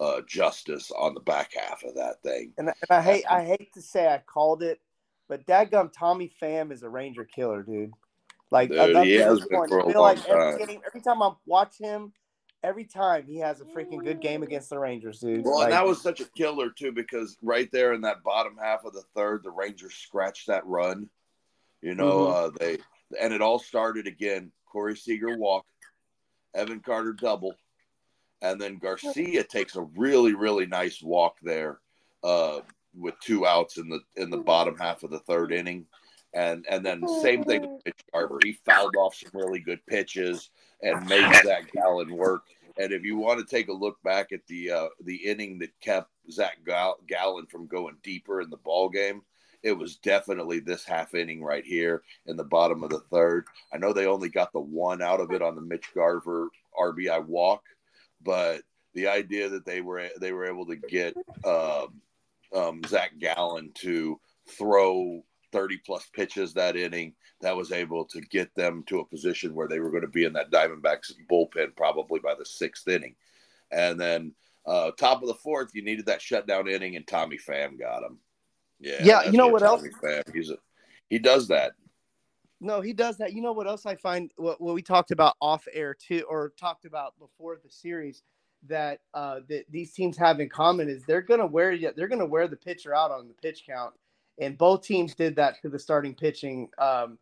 uh, 0.00 0.20
justice 0.26 0.90
on 0.90 1.14
the 1.14 1.20
back 1.20 1.52
half 1.54 1.82
of 1.84 1.94
that 1.94 2.22
thing. 2.22 2.52
And, 2.58 2.68
and 2.68 2.76
I 2.90 3.00
hate 3.00 3.24
I 3.30 3.44
hate 3.44 3.72
to 3.74 3.82
say 3.82 4.06
I 4.08 4.18
called 4.18 4.62
it, 4.62 4.80
but 5.28 5.46
dadgum 5.46 5.92
Tommy 5.96 6.32
Pham 6.42 6.72
is 6.72 6.82
a 6.82 6.88
Ranger 6.88 7.24
killer, 7.24 7.62
dude. 7.62 7.92
Like 8.50 8.70
dude, 8.70 9.06
he 9.06 9.14
has 9.14 9.40
been 9.46 9.68
for 9.68 9.78
a 9.78 9.84
long 9.86 9.94
like 9.94 10.26
time. 10.26 10.54
Every, 10.60 10.66
game, 10.66 10.80
every 10.86 11.00
time 11.00 11.22
I 11.22 11.32
watch 11.46 11.78
him, 11.78 12.12
every 12.64 12.84
time 12.84 13.26
he 13.26 13.36
has 13.36 13.60
a 13.60 13.64
freaking 13.64 14.02
good 14.02 14.20
game 14.20 14.42
against 14.42 14.70
the 14.70 14.78
Rangers, 14.78 15.20
dude. 15.20 15.44
Well, 15.44 15.58
like, 15.58 15.64
and 15.64 15.72
that 15.74 15.86
was 15.86 16.00
such 16.00 16.20
a 16.20 16.24
killer 16.36 16.70
too 16.70 16.90
because 16.90 17.36
right 17.42 17.70
there 17.70 17.92
in 17.92 18.00
that 18.00 18.24
bottom 18.24 18.56
half 18.60 18.84
of 18.84 18.94
the 18.94 19.04
third, 19.14 19.42
the 19.44 19.50
Rangers 19.50 19.94
scratched 19.94 20.46
that 20.46 20.66
run. 20.66 21.08
You 21.82 21.94
know, 21.94 22.26
mm-hmm. 22.26 22.46
uh, 22.46 22.50
they 22.58 22.78
and 23.20 23.32
it 23.34 23.42
all 23.42 23.58
started 23.58 24.06
again. 24.06 24.50
Corey 24.66 24.96
Seager 24.96 25.36
walk, 25.36 25.66
Evan 26.54 26.80
Carter 26.80 27.12
double, 27.12 27.54
and 28.42 28.60
then 28.60 28.78
Garcia 28.78 29.44
takes 29.44 29.76
a 29.76 29.82
really 29.96 30.34
really 30.34 30.66
nice 30.66 31.02
walk 31.02 31.36
there 31.42 31.78
uh, 32.24 32.60
with 32.96 33.14
two 33.20 33.46
outs 33.46 33.76
in 33.76 33.88
the 33.90 34.00
in 34.16 34.30
the 34.30 34.38
bottom 34.38 34.76
half 34.78 35.02
of 35.02 35.10
the 35.10 35.20
third 35.20 35.52
inning. 35.52 35.84
And 36.34 36.66
and 36.68 36.84
then 36.84 37.06
same 37.22 37.44
thing 37.44 37.62
with 37.62 37.82
Mitch 37.86 38.00
Garver. 38.12 38.38
He 38.42 38.58
fouled 38.64 38.96
off 38.96 39.14
some 39.14 39.30
really 39.32 39.60
good 39.60 39.84
pitches 39.86 40.50
and 40.82 41.08
made 41.08 41.32
Zach 41.44 41.70
Gallen 41.72 42.16
work. 42.16 42.44
And 42.76 42.92
if 42.92 43.04
you 43.04 43.16
want 43.16 43.38
to 43.38 43.46
take 43.46 43.68
a 43.68 43.72
look 43.72 44.02
back 44.02 44.32
at 44.32 44.46
the 44.48 44.70
uh, 44.70 44.88
the 45.04 45.16
inning 45.16 45.58
that 45.60 45.78
kept 45.80 46.10
Zach 46.30 46.58
Gallen 46.64 47.46
from 47.46 47.66
going 47.66 47.96
deeper 48.02 48.40
in 48.40 48.50
the 48.50 48.56
ball 48.56 48.88
game, 48.88 49.22
it 49.62 49.72
was 49.72 49.96
definitely 49.96 50.60
this 50.60 50.84
half 50.84 51.14
inning 51.14 51.42
right 51.42 51.64
here 51.64 52.02
in 52.26 52.36
the 52.36 52.44
bottom 52.44 52.82
of 52.82 52.90
the 52.90 53.00
third. 53.10 53.46
I 53.72 53.78
know 53.78 53.92
they 53.92 54.06
only 54.06 54.28
got 54.28 54.52
the 54.52 54.60
one 54.60 55.02
out 55.02 55.20
of 55.20 55.30
it 55.30 55.40
on 55.40 55.54
the 55.54 55.62
Mitch 55.62 55.86
Garver 55.94 56.48
RBI 56.78 57.24
walk, 57.26 57.62
but 58.22 58.62
the 58.94 59.08
idea 59.08 59.48
that 59.48 59.64
they 59.64 59.80
were 59.80 60.08
they 60.20 60.32
were 60.32 60.46
able 60.46 60.66
to 60.66 60.76
get 60.76 61.16
um, 61.44 62.00
um, 62.54 62.82
Zach 62.86 63.12
Gallen 63.18 63.70
to 63.76 64.20
throw 64.58 65.24
30 65.54 65.78
plus 65.86 66.04
pitches 66.12 66.52
that 66.52 66.76
inning 66.76 67.14
that 67.40 67.56
was 67.56 67.70
able 67.70 68.04
to 68.06 68.20
get 68.20 68.52
them 68.56 68.82
to 68.88 68.98
a 68.98 69.06
position 69.06 69.54
where 69.54 69.68
they 69.68 69.78
were 69.78 69.90
going 69.90 70.02
to 70.02 70.08
be 70.08 70.24
in 70.24 70.32
that 70.32 70.50
Diamondbacks 70.50 71.12
bullpen 71.30 71.76
probably 71.76 72.18
by 72.18 72.34
the 72.36 72.44
sixth 72.44 72.88
inning. 72.88 73.14
And 73.70 73.98
then 73.98 74.34
uh, 74.66 74.90
top 74.98 75.22
of 75.22 75.28
the 75.28 75.34
fourth, 75.34 75.70
you 75.72 75.84
needed 75.84 76.06
that 76.06 76.20
shutdown 76.20 76.68
inning, 76.68 76.96
and 76.96 77.06
Tommy 77.06 77.38
Pham 77.38 77.78
got 77.78 78.02
him. 78.02 78.18
Yeah, 78.80 79.00
yeah. 79.02 79.22
You 79.22 79.38
know 79.38 79.46
what 79.46 79.60
Tommy 79.60 79.90
else? 79.90 79.98
Pham. 80.02 80.34
He's 80.34 80.50
a, 80.50 80.56
he 81.08 81.20
does 81.20 81.48
that. 81.48 81.72
No, 82.60 82.80
he 82.80 82.92
does 82.92 83.18
that. 83.18 83.32
You 83.32 83.42
know 83.42 83.52
what 83.52 83.68
else 83.68 83.86
I 83.86 83.94
find? 83.94 84.32
What, 84.36 84.60
what 84.60 84.74
we 84.74 84.82
talked 84.82 85.12
about 85.12 85.36
off 85.40 85.68
air 85.72 85.94
too, 85.94 86.24
or 86.28 86.52
talked 86.58 86.84
about 86.84 87.14
before 87.18 87.60
the 87.62 87.70
series 87.70 88.22
that 88.66 89.00
uh, 89.12 89.40
that 89.48 89.64
these 89.70 89.92
teams 89.92 90.16
have 90.16 90.40
in 90.40 90.48
common 90.48 90.88
is 90.88 91.04
they're 91.04 91.22
gonna 91.22 91.46
wear 91.46 91.76
they're 91.94 92.08
gonna 92.08 92.26
wear 92.26 92.48
the 92.48 92.56
pitcher 92.56 92.94
out 92.94 93.10
on 93.10 93.28
the 93.28 93.34
pitch 93.34 93.64
count, 93.68 93.94
and 94.38 94.58
both 94.58 94.82
teams 94.82 95.14
did 95.14 95.36
that 95.36 95.60
to 95.62 95.68
the 95.68 95.78
starting 95.78 96.14
pitching. 96.14 96.68
Um, 96.78 97.18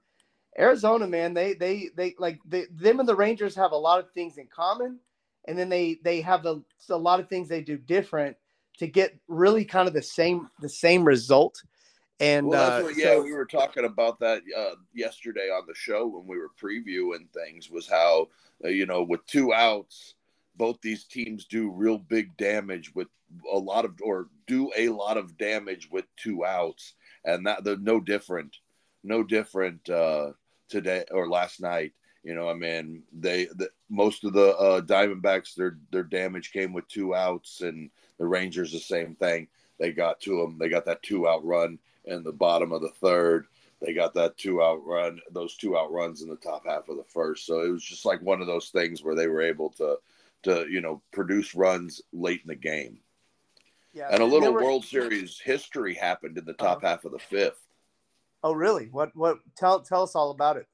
Arizona, 0.58 1.06
man, 1.06 1.34
they 1.34 1.54
they 1.54 1.90
they 1.96 2.14
like 2.18 2.38
they, 2.46 2.66
them 2.70 3.00
and 3.00 3.08
the 3.08 3.14
Rangers 3.14 3.54
have 3.54 3.72
a 3.72 3.76
lot 3.76 4.00
of 4.00 4.10
things 4.12 4.38
in 4.38 4.46
common, 4.46 4.98
and 5.46 5.58
then 5.58 5.68
they 5.68 5.98
they 6.02 6.20
have 6.20 6.44
a, 6.46 6.60
a 6.90 6.96
lot 6.96 7.20
of 7.20 7.28
things 7.28 7.48
they 7.48 7.62
do 7.62 7.76
different 7.76 8.36
to 8.78 8.86
get 8.86 9.16
really 9.28 9.64
kind 9.64 9.88
of 9.88 9.94
the 9.94 10.02
same 10.02 10.48
the 10.60 10.68
same 10.68 11.04
result. 11.04 11.62
And 12.20 12.46
well, 12.46 12.80
uh, 12.80 12.82
what, 12.84 12.96
yeah, 12.96 13.04
so, 13.06 13.22
we 13.22 13.32
were 13.32 13.46
talking 13.46 13.84
about 13.84 14.20
that 14.20 14.42
uh, 14.56 14.76
yesterday 14.94 15.48
on 15.48 15.64
the 15.66 15.74
show 15.74 16.06
when 16.06 16.26
we 16.26 16.38
were 16.38 16.50
previewing 16.60 17.28
things. 17.32 17.70
Was 17.70 17.88
how 17.88 18.28
uh, 18.64 18.68
you 18.68 18.86
know 18.86 19.02
with 19.02 19.24
two 19.26 19.52
outs, 19.52 20.14
both 20.56 20.80
these 20.82 21.04
teams 21.04 21.46
do 21.46 21.70
real 21.70 21.98
big 21.98 22.36
damage 22.36 22.94
with 22.94 23.08
a 23.50 23.58
lot 23.58 23.84
of 23.84 23.98
or 24.02 24.28
do 24.46 24.70
a 24.76 24.88
lot 24.90 25.16
of 25.16 25.36
damage 25.38 25.88
with 25.90 26.04
two 26.16 26.44
outs, 26.44 26.94
and 27.24 27.46
that 27.46 27.64
they're 27.64 27.76
no 27.76 28.00
different, 28.00 28.58
no 29.02 29.22
different 29.22 29.88
uh, 29.88 30.32
today 30.68 31.04
or 31.10 31.28
last 31.28 31.60
night. 31.60 31.92
You 32.22 32.34
know, 32.34 32.48
I 32.48 32.54
mean, 32.54 33.02
they 33.12 33.46
the, 33.46 33.70
most 33.90 34.24
of 34.24 34.32
the 34.32 34.56
uh, 34.56 34.80
Diamondbacks 34.80 35.54
their 35.54 35.78
their 35.90 36.04
damage 36.04 36.52
came 36.52 36.72
with 36.72 36.86
two 36.88 37.14
outs, 37.14 37.60
and 37.60 37.90
the 38.18 38.26
Rangers 38.26 38.72
the 38.72 38.78
same 38.78 39.14
thing. 39.16 39.48
They 39.78 39.92
got 39.92 40.20
to 40.20 40.36
them. 40.36 40.58
They 40.58 40.68
got 40.68 40.84
that 40.84 41.02
two 41.02 41.28
out 41.28 41.44
run 41.44 41.78
in 42.04 42.22
the 42.22 42.32
bottom 42.32 42.72
of 42.72 42.82
the 42.82 42.90
third. 43.00 43.46
They 43.80 43.92
got 43.92 44.14
that 44.14 44.38
two 44.38 44.62
out 44.62 44.86
run, 44.86 45.20
those 45.32 45.56
two 45.56 45.76
out 45.76 45.90
runs 45.92 46.22
in 46.22 46.28
the 46.28 46.36
top 46.36 46.64
half 46.66 46.88
of 46.88 46.96
the 46.96 47.04
first. 47.04 47.46
So 47.46 47.62
it 47.62 47.70
was 47.70 47.82
just 47.82 48.04
like 48.04 48.22
one 48.22 48.40
of 48.40 48.46
those 48.46 48.68
things 48.68 49.02
where 49.02 49.16
they 49.16 49.26
were 49.26 49.42
able 49.42 49.70
to, 49.70 49.98
to 50.44 50.66
you 50.70 50.80
know, 50.80 51.02
produce 51.12 51.54
runs 51.54 52.00
late 52.12 52.42
in 52.42 52.48
the 52.48 52.54
game. 52.54 52.98
Yeah, 53.92 54.08
and 54.10 54.22
a 54.22 54.26
little 54.26 54.52
were, 54.52 54.62
World 54.62 54.84
Series 54.84 55.38
history 55.38 55.94
happened 55.94 56.38
in 56.38 56.44
the 56.44 56.54
top 56.54 56.78
uh-huh. 56.78 56.88
half 56.88 57.04
of 57.04 57.12
the 57.12 57.18
fifth. 57.18 57.60
Oh, 58.42 58.52
really? 58.52 58.86
What? 58.86 59.14
What? 59.14 59.38
Tell 59.56 59.80
tell 59.80 60.02
us 60.02 60.14
all 60.14 60.30
about 60.30 60.56
it. 60.56 60.66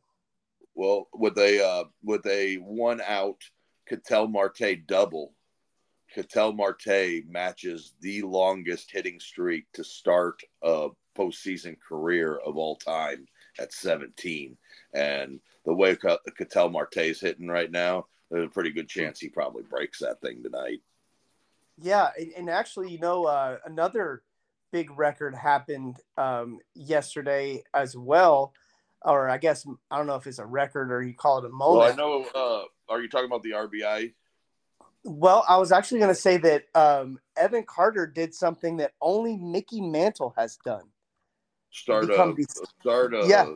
Well, 0.75 1.09
with 1.13 1.37
a 1.39 1.65
uh, 1.65 1.85
with 2.05 2.25
a 2.27 2.57
one 2.57 3.01
out 3.01 3.43
Ketel 3.89 4.29
Marte 4.29 4.87
double, 4.87 5.35
Ketel 6.15 6.53
Marte 6.53 7.25
matches 7.29 7.95
the 8.01 8.23
longest 8.23 8.91
hitting 8.91 9.19
streak 9.19 9.67
to 9.73 9.85
start 9.85 10.41
a 10.63 10.89
postseason 11.17 11.77
career 11.81 12.37
of 12.37 12.57
all 12.57 12.77
time 12.77 13.27
at 13.59 13.73
17. 13.73 14.57
And 14.95 15.41
the 15.65 15.75
way 15.75 15.97
Ketel 16.37 16.71
Marte 16.71 16.99
is 16.99 17.21
hitting 17.21 17.49
right 17.49 17.71
now, 17.71 18.07
there's 18.31 18.47
a 18.47 18.51
pretty 18.51 18.71
good 18.71 18.89
chance 18.89 19.19
he 19.19 19.29
probably 19.29 19.65
breaks 19.65 19.99
that 19.99 20.21
thing 20.21 20.43
tonight. 20.43 20.81
Yeah, 21.81 22.11
and 22.37 22.51
actually, 22.51 22.91
you 22.91 22.99
know, 22.99 23.25
uh, 23.27 23.59
another 23.65 24.23
big 24.73 24.97
record 24.99 25.35
happened 25.35 25.99
um, 26.17 26.59
yesterday 26.75 27.63
as 27.73 27.97
well, 27.97 28.53
or 29.03 29.29
I 29.29 29.39
guess 29.39 29.67
I 29.91 29.97
don't 29.97 30.07
know 30.07 30.17
if 30.17 30.27
it's 30.27 30.39
a 30.39 30.47
record 30.47 30.91
or 30.91 31.03
you 31.03 31.15
call 31.15 31.39
it 31.39 31.45
a 31.45 31.51
moment. 31.51 31.79
Well, 31.79 31.93
I 31.93 31.95
know. 31.95 32.27
Uh, 32.35 32.93
are 32.93 33.01
you 33.01 33.09
talking 33.09 33.27
about 33.27 33.43
the 33.43 33.53
RBI? 33.53 34.13
Well, 35.05 35.45
I 35.49 35.57
was 35.59 35.73
actually 35.73 36.01
going 36.01 36.15
to 36.15 36.21
say 36.21 36.37
that 36.39 36.65
um, 36.75 37.19
Evan 37.37 37.65
Carter 37.65 38.07
did 38.07 38.35
something 38.35 38.79
that 38.79 38.93
only 39.01 39.37
Mickey 39.37 39.81
Mantle 39.81 40.35
has 40.37 40.57
done 40.65 40.85
start 41.71 42.11
a, 42.11 42.35
start 42.81 43.15
a 43.15 43.27
yeah. 43.27 43.47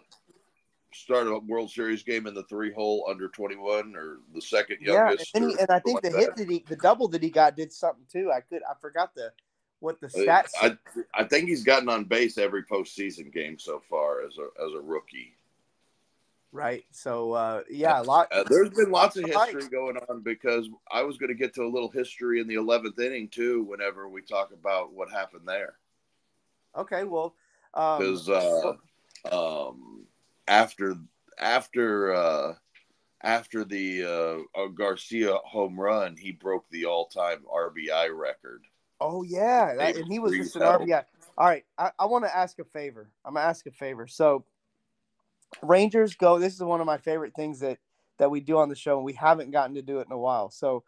Start 0.95 1.27
a 1.27 1.39
World 1.39 1.71
Series 1.71 2.03
game 2.03 2.27
in 2.27 2.35
the 2.35 2.45
three 2.45 2.73
hole 2.73 3.07
under 3.09 3.29
twenty 3.29 3.57
one 3.57 3.95
or 3.97 4.19
the 4.35 4.41
second 4.41 4.79
youngest. 4.81 5.33
Yeah, 5.35 5.41
and, 5.41 5.51
he, 5.51 5.57
and 5.59 5.71
I 5.71 5.81
think 5.81 6.03
the 6.03 6.11
like 6.11 6.19
hit 6.19 6.37
that. 6.37 6.37
that 6.37 6.51
he 6.51 6.65
the 6.69 6.77
double 6.77 7.09
that 7.09 7.23
he 7.23 7.31
got 7.31 7.57
did 7.57 7.73
something 7.73 8.05
too. 8.11 8.31
I 8.31 8.41
could 8.41 8.63
I 8.69 8.75
forgot 8.81 9.15
the 9.15 9.33
what 9.81 10.01
the 10.01 10.07
stats. 10.07 10.51
I, 10.61 10.77
I 11.15 11.25
think 11.25 11.49
he's 11.49 11.65
gotten 11.65 11.89
on 11.89 12.05
base 12.05 12.39
every 12.39 12.65
postseason 12.65 13.33
game 13.33 13.59
so 13.59 13.83
far 13.91 14.23
as 14.23 14.37
a 14.39 14.65
as 14.65 14.73
a 14.75 14.81
rookie. 14.81 15.35
Right. 16.53 16.85
So 16.91 17.33
uh, 17.33 17.63
yeah, 17.71 18.01
a 18.01 18.03
lot. 18.03 18.29
Uh, 18.31 18.45
there's 18.47 18.71
been 18.71 18.91
lots 18.91 19.17
of 19.17 19.25
history 19.25 19.69
going 19.69 19.97
on 20.09 20.21
because 20.21 20.69
I 20.91 21.03
was 21.03 21.17
going 21.17 21.29
to 21.29 21.35
get 21.35 21.55
to 21.55 21.63
a 21.63 21.69
little 21.69 21.89
history 21.89 22.41
in 22.41 22.47
the 22.47 22.57
11th 22.57 23.01
inning 23.01 23.29
too. 23.29 23.63
Whenever 23.65 24.07
we 24.09 24.21
talk 24.21 24.53
about 24.53 24.93
what 24.93 25.11
happened 25.11 25.47
there. 25.47 25.77
Okay. 26.77 27.05
Well, 27.05 27.35
because 27.73 28.29
um, 28.29 28.79
uh, 29.31 29.69
um, 29.71 30.07
after 30.49 30.97
after 31.39 32.13
uh, 32.15 32.55
after 33.23 33.65
the 33.65 34.47
uh, 34.55 34.67
Garcia 34.69 35.37
home 35.45 35.79
run, 35.79 36.17
he 36.17 36.33
broke 36.33 36.69
the 36.71 36.87
all-time 36.87 37.45
RBI 37.53 38.17
record. 38.17 38.63
Oh 39.01 39.23
yeah, 39.23 39.75
that, 39.77 39.97
and 39.97 40.07
he 40.11 40.19
was 40.19 40.33
just 40.33 40.57
an 40.57 40.63
RBI. 40.63 41.05
All 41.39 41.47
right, 41.47 41.65
I, 41.79 41.91
I 41.99 42.07
want 42.07 42.25
to 42.25 42.37
ask 42.37 42.59
a 42.59 42.65
favor. 42.65 43.11
I'm 43.25 43.35
gonna 43.35 43.47
ask 43.47 43.67
a 43.67 43.71
favor. 43.71 44.07
So, 44.07 44.45
Rangers 45.63 46.15
go. 46.15 46.39
This 46.39 46.55
is 46.55 46.63
one 46.63 46.81
of 46.81 46.87
my 46.87 46.99
favorite 46.99 47.35
things 47.35 47.61
that 47.61 47.79
that 48.19 48.31
we 48.31 48.41
do 48.41 48.59
on 48.59 48.69
the 48.69 48.77
show, 48.77 48.97
and 48.97 49.05
we 49.05 49.15
haven't 49.15 49.51
gotten 49.51 49.75
to 49.75 49.83
do 49.83 49.99
it 49.99 50.07
in 50.07 50.13
a 50.13 50.19
while. 50.19 50.51
So, 50.51 50.85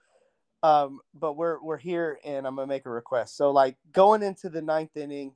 um, 0.62 1.00
but 1.14 1.36
we're 1.36 1.60
we're 1.62 1.78
here, 1.78 2.18
and 2.24 2.46
I'm 2.46 2.56
gonna 2.56 2.68
make 2.68 2.86
a 2.86 2.90
request. 2.90 3.36
So, 3.36 3.50
like 3.50 3.76
going 3.92 4.22
into 4.22 4.48
the 4.48 4.62
ninth 4.62 4.96
inning, 4.96 5.32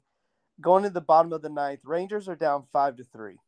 going 0.60 0.84
to 0.84 0.90
the 0.90 1.00
bottom 1.00 1.32
of 1.32 1.42
the 1.42 1.48
ninth, 1.48 1.80
Rangers 1.84 2.28
are 2.28 2.36
down 2.36 2.64
five 2.72 2.96
to 2.96 3.04
three. 3.04 3.38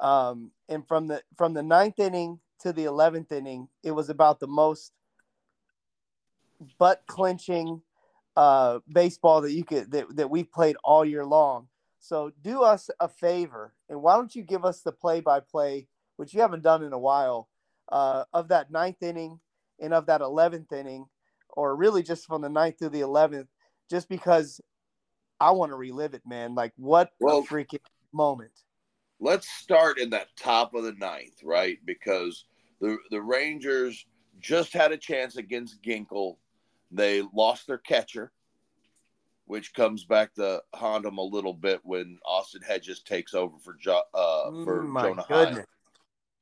Um, 0.00 0.50
and 0.68 0.86
from 0.86 1.06
the 1.06 1.22
from 1.36 1.54
the 1.54 1.62
ninth 1.62 1.98
inning 1.98 2.40
to 2.60 2.72
the 2.72 2.84
eleventh 2.84 3.32
inning, 3.32 3.68
it 3.82 3.92
was 3.92 4.08
about 4.10 4.40
the 4.40 4.46
most 4.46 4.92
butt 6.78 7.02
clenching, 7.06 7.82
uh, 8.36 8.80
baseball 8.90 9.40
that 9.42 9.52
you 9.52 9.64
could 9.64 9.90
that, 9.92 10.16
that 10.16 10.30
we've 10.30 10.50
played 10.50 10.76
all 10.82 11.04
year 11.04 11.24
long. 11.24 11.68
So 12.00 12.32
do 12.42 12.62
us 12.62 12.90
a 13.00 13.08
favor, 13.08 13.74
and 13.88 14.02
why 14.02 14.16
don't 14.16 14.34
you 14.34 14.42
give 14.42 14.64
us 14.64 14.82
the 14.82 14.92
play-by-play, 14.92 15.88
which 16.16 16.34
you 16.34 16.40
haven't 16.40 16.62
done 16.62 16.82
in 16.82 16.92
a 16.92 16.98
while, 16.98 17.48
uh, 17.90 18.24
of 18.32 18.48
that 18.48 18.70
ninth 18.70 19.02
inning 19.02 19.40
and 19.80 19.94
of 19.94 20.06
that 20.06 20.20
eleventh 20.20 20.72
inning, 20.72 21.06
or 21.48 21.74
really 21.74 22.02
just 22.02 22.26
from 22.26 22.42
the 22.42 22.48
ninth 22.48 22.76
to 22.78 22.90
the 22.90 23.00
eleventh, 23.00 23.48
just 23.90 24.08
because 24.08 24.60
I 25.40 25.52
want 25.52 25.72
to 25.72 25.76
relive 25.76 26.14
it, 26.14 26.22
man. 26.26 26.54
Like 26.54 26.72
what 26.76 27.12
well, 27.20 27.38
a 27.38 27.42
freaking 27.42 27.80
moment! 28.12 28.52
Let's 29.24 29.48
start 29.48 29.98
in 29.98 30.10
that 30.10 30.36
top 30.36 30.74
of 30.74 30.84
the 30.84 30.92
ninth, 30.92 31.42
right? 31.42 31.78
Because 31.84 32.44
the 32.80 32.98
the 33.10 33.22
Rangers 33.22 34.06
just 34.40 34.72
had 34.72 34.92
a 34.92 34.98
chance 34.98 35.36
against 35.36 35.82
Ginkel. 35.82 36.36
They 36.92 37.22
lost 37.32 37.66
their 37.66 37.78
catcher 37.78 38.32
which 39.46 39.74
comes 39.74 40.04
back 40.04 40.34
to 40.34 40.62
haunt 40.74 41.04
him 41.04 41.18
a 41.18 41.22
little 41.22 41.52
bit 41.52 41.80
when 41.82 42.18
Austin 42.24 42.62
Hedges 42.62 43.00
takes 43.00 43.34
over 43.34 43.56
for 43.58 43.74
jo- 43.74 44.02
uh, 44.14 44.50
for 44.64 44.84
mm, 44.84 45.02
Jonah 45.02 45.22
Heim. 45.22 45.64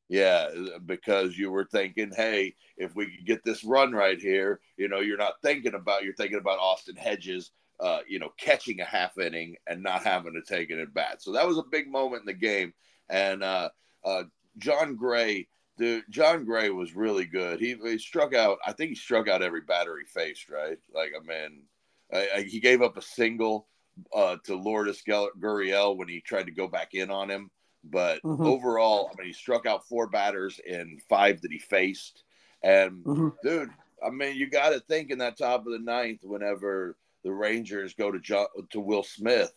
Yeah, 0.08 0.50
because 0.84 1.38
you 1.38 1.50
were 1.50 1.64
thinking, 1.64 2.12
hey, 2.14 2.54
if 2.76 2.94
we 2.94 3.06
could 3.06 3.26
get 3.26 3.44
this 3.44 3.64
run 3.64 3.92
right 3.92 4.20
here, 4.20 4.60
you 4.76 4.88
know, 4.88 5.00
you're 5.00 5.16
not 5.16 5.40
thinking 5.42 5.74
about 5.74 6.04
you're 6.04 6.14
thinking 6.14 6.38
about 6.38 6.58
Austin 6.58 6.96
Hedges, 6.96 7.52
uh, 7.82 7.98
you 8.08 8.20
know, 8.20 8.32
catching 8.38 8.80
a 8.80 8.84
half 8.84 9.18
inning 9.18 9.56
and 9.66 9.82
not 9.82 10.04
having 10.04 10.34
to 10.34 10.54
take 10.54 10.70
it 10.70 10.78
at 10.78 10.94
bat. 10.94 11.20
So 11.20 11.32
that 11.32 11.46
was 11.46 11.58
a 11.58 11.64
big 11.70 11.90
moment 11.90 12.20
in 12.20 12.26
the 12.26 12.32
game. 12.32 12.72
And 13.10 13.42
uh, 13.42 13.70
uh, 14.04 14.22
Jon 14.58 14.94
Gray, 14.94 15.48
the 15.78 16.02
Jon 16.08 16.44
Gray 16.44 16.70
was 16.70 16.94
really 16.94 17.24
good. 17.24 17.58
He, 17.58 17.74
he 17.82 17.98
struck 17.98 18.34
out. 18.34 18.58
I 18.64 18.72
think 18.72 18.90
he 18.90 18.94
struck 18.94 19.28
out 19.28 19.42
every 19.42 19.62
batter 19.62 19.98
he 19.98 20.06
faced. 20.06 20.48
Right, 20.48 20.78
like 20.94 21.12
I 21.20 21.26
mean, 21.26 21.64
uh, 22.12 22.42
he 22.42 22.60
gave 22.60 22.82
up 22.82 22.96
a 22.96 23.02
single 23.02 23.66
uh, 24.14 24.36
to 24.44 24.54
Lourdes 24.54 25.02
Gurriel 25.02 25.96
when 25.96 26.08
he 26.08 26.20
tried 26.20 26.46
to 26.46 26.52
go 26.52 26.68
back 26.68 26.94
in 26.94 27.10
on 27.10 27.28
him. 27.28 27.50
But 27.84 28.22
mm-hmm. 28.22 28.46
overall, 28.46 29.10
I 29.12 29.18
mean, 29.18 29.26
he 29.26 29.32
struck 29.32 29.66
out 29.66 29.88
four 29.88 30.06
batters 30.06 30.60
in 30.64 30.98
five 31.08 31.40
that 31.40 31.50
he 31.50 31.58
faced. 31.58 32.22
And 32.62 33.04
mm-hmm. 33.04 33.28
dude, 33.42 33.70
I 34.04 34.10
mean, 34.10 34.36
you 34.36 34.48
got 34.48 34.70
to 34.70 34.78
think 34.78 35.10
in 35.10 35.18
that 35.18 35.36
top 35.36 35.66
of 35.66 35.72
the 35.72 35.80
ninth, 35.80 36.20
whenever 36.22 36.96
the 37.24 37.32
Rangers 37.32 37.94
go 37.94 38.10
to 38.10 38.18
John, 38.18 38.46
to 38.70 38.80
Will 38.80 39.02
Smith, 39.02 39.52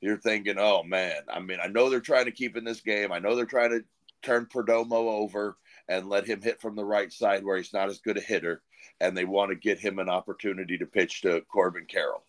you're 0.00 0.18
thinking, 0.18 0.56
oh 0.58 0.82
man, 0.82 1.22
I 1.28 1.40
mean, 1.40 1.58
I 1.62 1.68
know 1.68 1.90
they're 1.90 2.00
trying 2.00 2.26
to 2.26 2.30
keep 2.32 2.56
in 2.56 2.64
this 2.64 2.80
game. 2.80 3.12
I 3.12 3.18
know 3.18 3.36
they're 3.36 3.44
trying 3.44 3.70
to 3.70 3.84
turn 4.22 4.46
Perdomo 4.46 4.92
over 4.92 5.56
and 5.88 6.08
let 6.08 6.26
him 6.26 6.40
hit 6.40 6.60
from 6.60 6.76
the 6.76 6.84
right 6.84 7.12
side 7.12 7.44
where 7.44 7.56
he's 7.56 7.72
not 7.72 7.88
as 7.88 7.98
good 7.98 8.16
a 8.16 8.20
hitter 8.20 8.62
and 9.00 9.16
they 9.16 9.24
want 9.24 9.50
to 9.50 9.56
get 9.56 9.78
him 9.78 9.98
an 9.98 10.08
opportunity 10.08 10.78
to 10.78 10.86
pitch 10.86 11.22
to 11.22 11.40
Corbin 11.52 11.86
Carroll. 11.86 12.22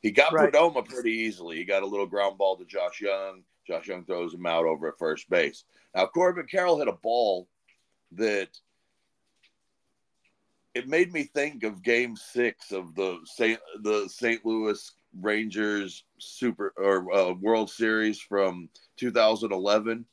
He 0.00 0.10
got 0.10 0.32
right. 0.32 0.52
Perdomo 0.52 0.86
pretty 0.86 1.12
easily. 1.12 1.56
He 1.56 1.64
got 1.64 1.82
a 1.82 1.86
little 1.86 2.06
ground 2.06 2.36
ball 2.36 2.56
to 2.56 2.64
Josh 2.64 3.00
Young. 3.00 3.42
Josh 3.66 3.88
Young 3.88 4.04
throws 4.04 4.34
him 4.34 4.44
out 4.44 4.66
over 4.66 4.88
at 4.88 4.98
first 4.98 5.30
base. 5.30 5.64
Now 5.94 6.06
Corbin 6.06 6.46
Carroll 6.46 6.78
hit 6.78 6.88
a 6.88 6.92
ball 6.92 7.48
that 8.12 8.50
it 10.74 10.88
made 10.88 11.12
me 11.12 11.24
think 11.24 11.62
of 11.62 11.82
Game 11.82 12.16
Six 12.16 12.72
of 12.72 12.94
the 12.94 13.18
Saint 13.24 13.60
the 13.82 14.08
St. 14.08 14.44
Louis 14.44 14.92
Rangers 15.20 16.04
Super 16.18 16.72
or 16.76 17.14
uh, 17.14 17.32
World 17.32 17.70
Series 17.70 18.20
from 18.20 18.68
2011, 18.96 20.04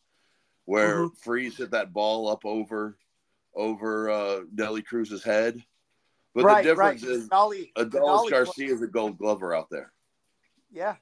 where 0.66 0.98
mm-hmm. 0.98 1.16
Freese 1.16 1.58
hit 1.58 1.72
that 1.72 1.94
ball 1.94 2.30
up 2.30 2.46
over 2.46 2.98
over 3.56 4.10
uh, 4.10 4.40
Nelly 4.54 4.82
Cruz's 4.82 5.24
head. 5.24 5.62
But 6.34 6.46
right, 6.46 6.64
the 6.64 6.70
difference 6.70 7.04
right. 7.04 7.12
is 7.12 7.28
Dolly, 7.28 7.72
Adolis 7.78 8.30
Garcia 8.30 8.74
is 8.74 8.82
a 8.82 8.88
gold 8.88 9.18
glover 9.18 9.54
out 9.54 9.70
there. 9.70 9.92
Yeah. 10.72 10.96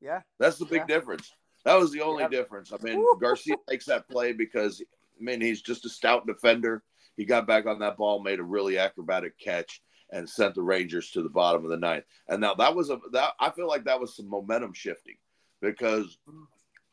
Yeah. 0.00 0.22
That's 0.38 0.58
the 0.58 0.64
big 0.64 0.82
yeah. 0.88 0.94
difference. 0.94 1.32
That 1.64 1.74
was 1.78 1.90
the 1.90 2.02
only 2.02 2.22
yeah. 2.22 2.28
difference. 2.28 2.72
I 2.72 2.76
mean, 2.80 3.04
Garcia 3.20 3.56
makes 3.68 3.86
that 3.86 4.08
play 4.08 4.32
because, 4.32 4.80
I 4.80 5.24
mean, 5.24 5.40
he's 5.40 5.62
just 5.62 5.84
a 5.84 5.88
stout 5.88 6.26
defender. 6.26 6.84
He 7.16 7.24
got 7.24 7.46
back 7.46 7.66
on 7.66 7.78
that 7.80 7.96
ball, 7.96 8.22
made 8.22 8.40
a 8.40 8.44
really 8.44 8.78
acrobatic 8.78 9.38
catch, 9.38 9.82
and 10.10 10.28
sent 10.28 10.54
the 10.54 10.62
Rangers 10.62 11.10
to 11.12 11.22
the 11.22 11.28
bottom 11.28 11.64
of 11.64 11.70
the 11.70 11.76
ninth. 11.76 12.04
And 12.28 12.40
now 12.40 12.54
that 12.54 12.74
was 12.74 12.90
a 12.90 12.98
that 13.12 13.32
I 13.40 13.50
feel 13.50 13.68
like 13.68 13.84
that 13.84 14.00
was 14.00 14.14
some 14.16 14.28
momentum 14.28 14.72
shifting 14.72 15.16
because 15.60 16.18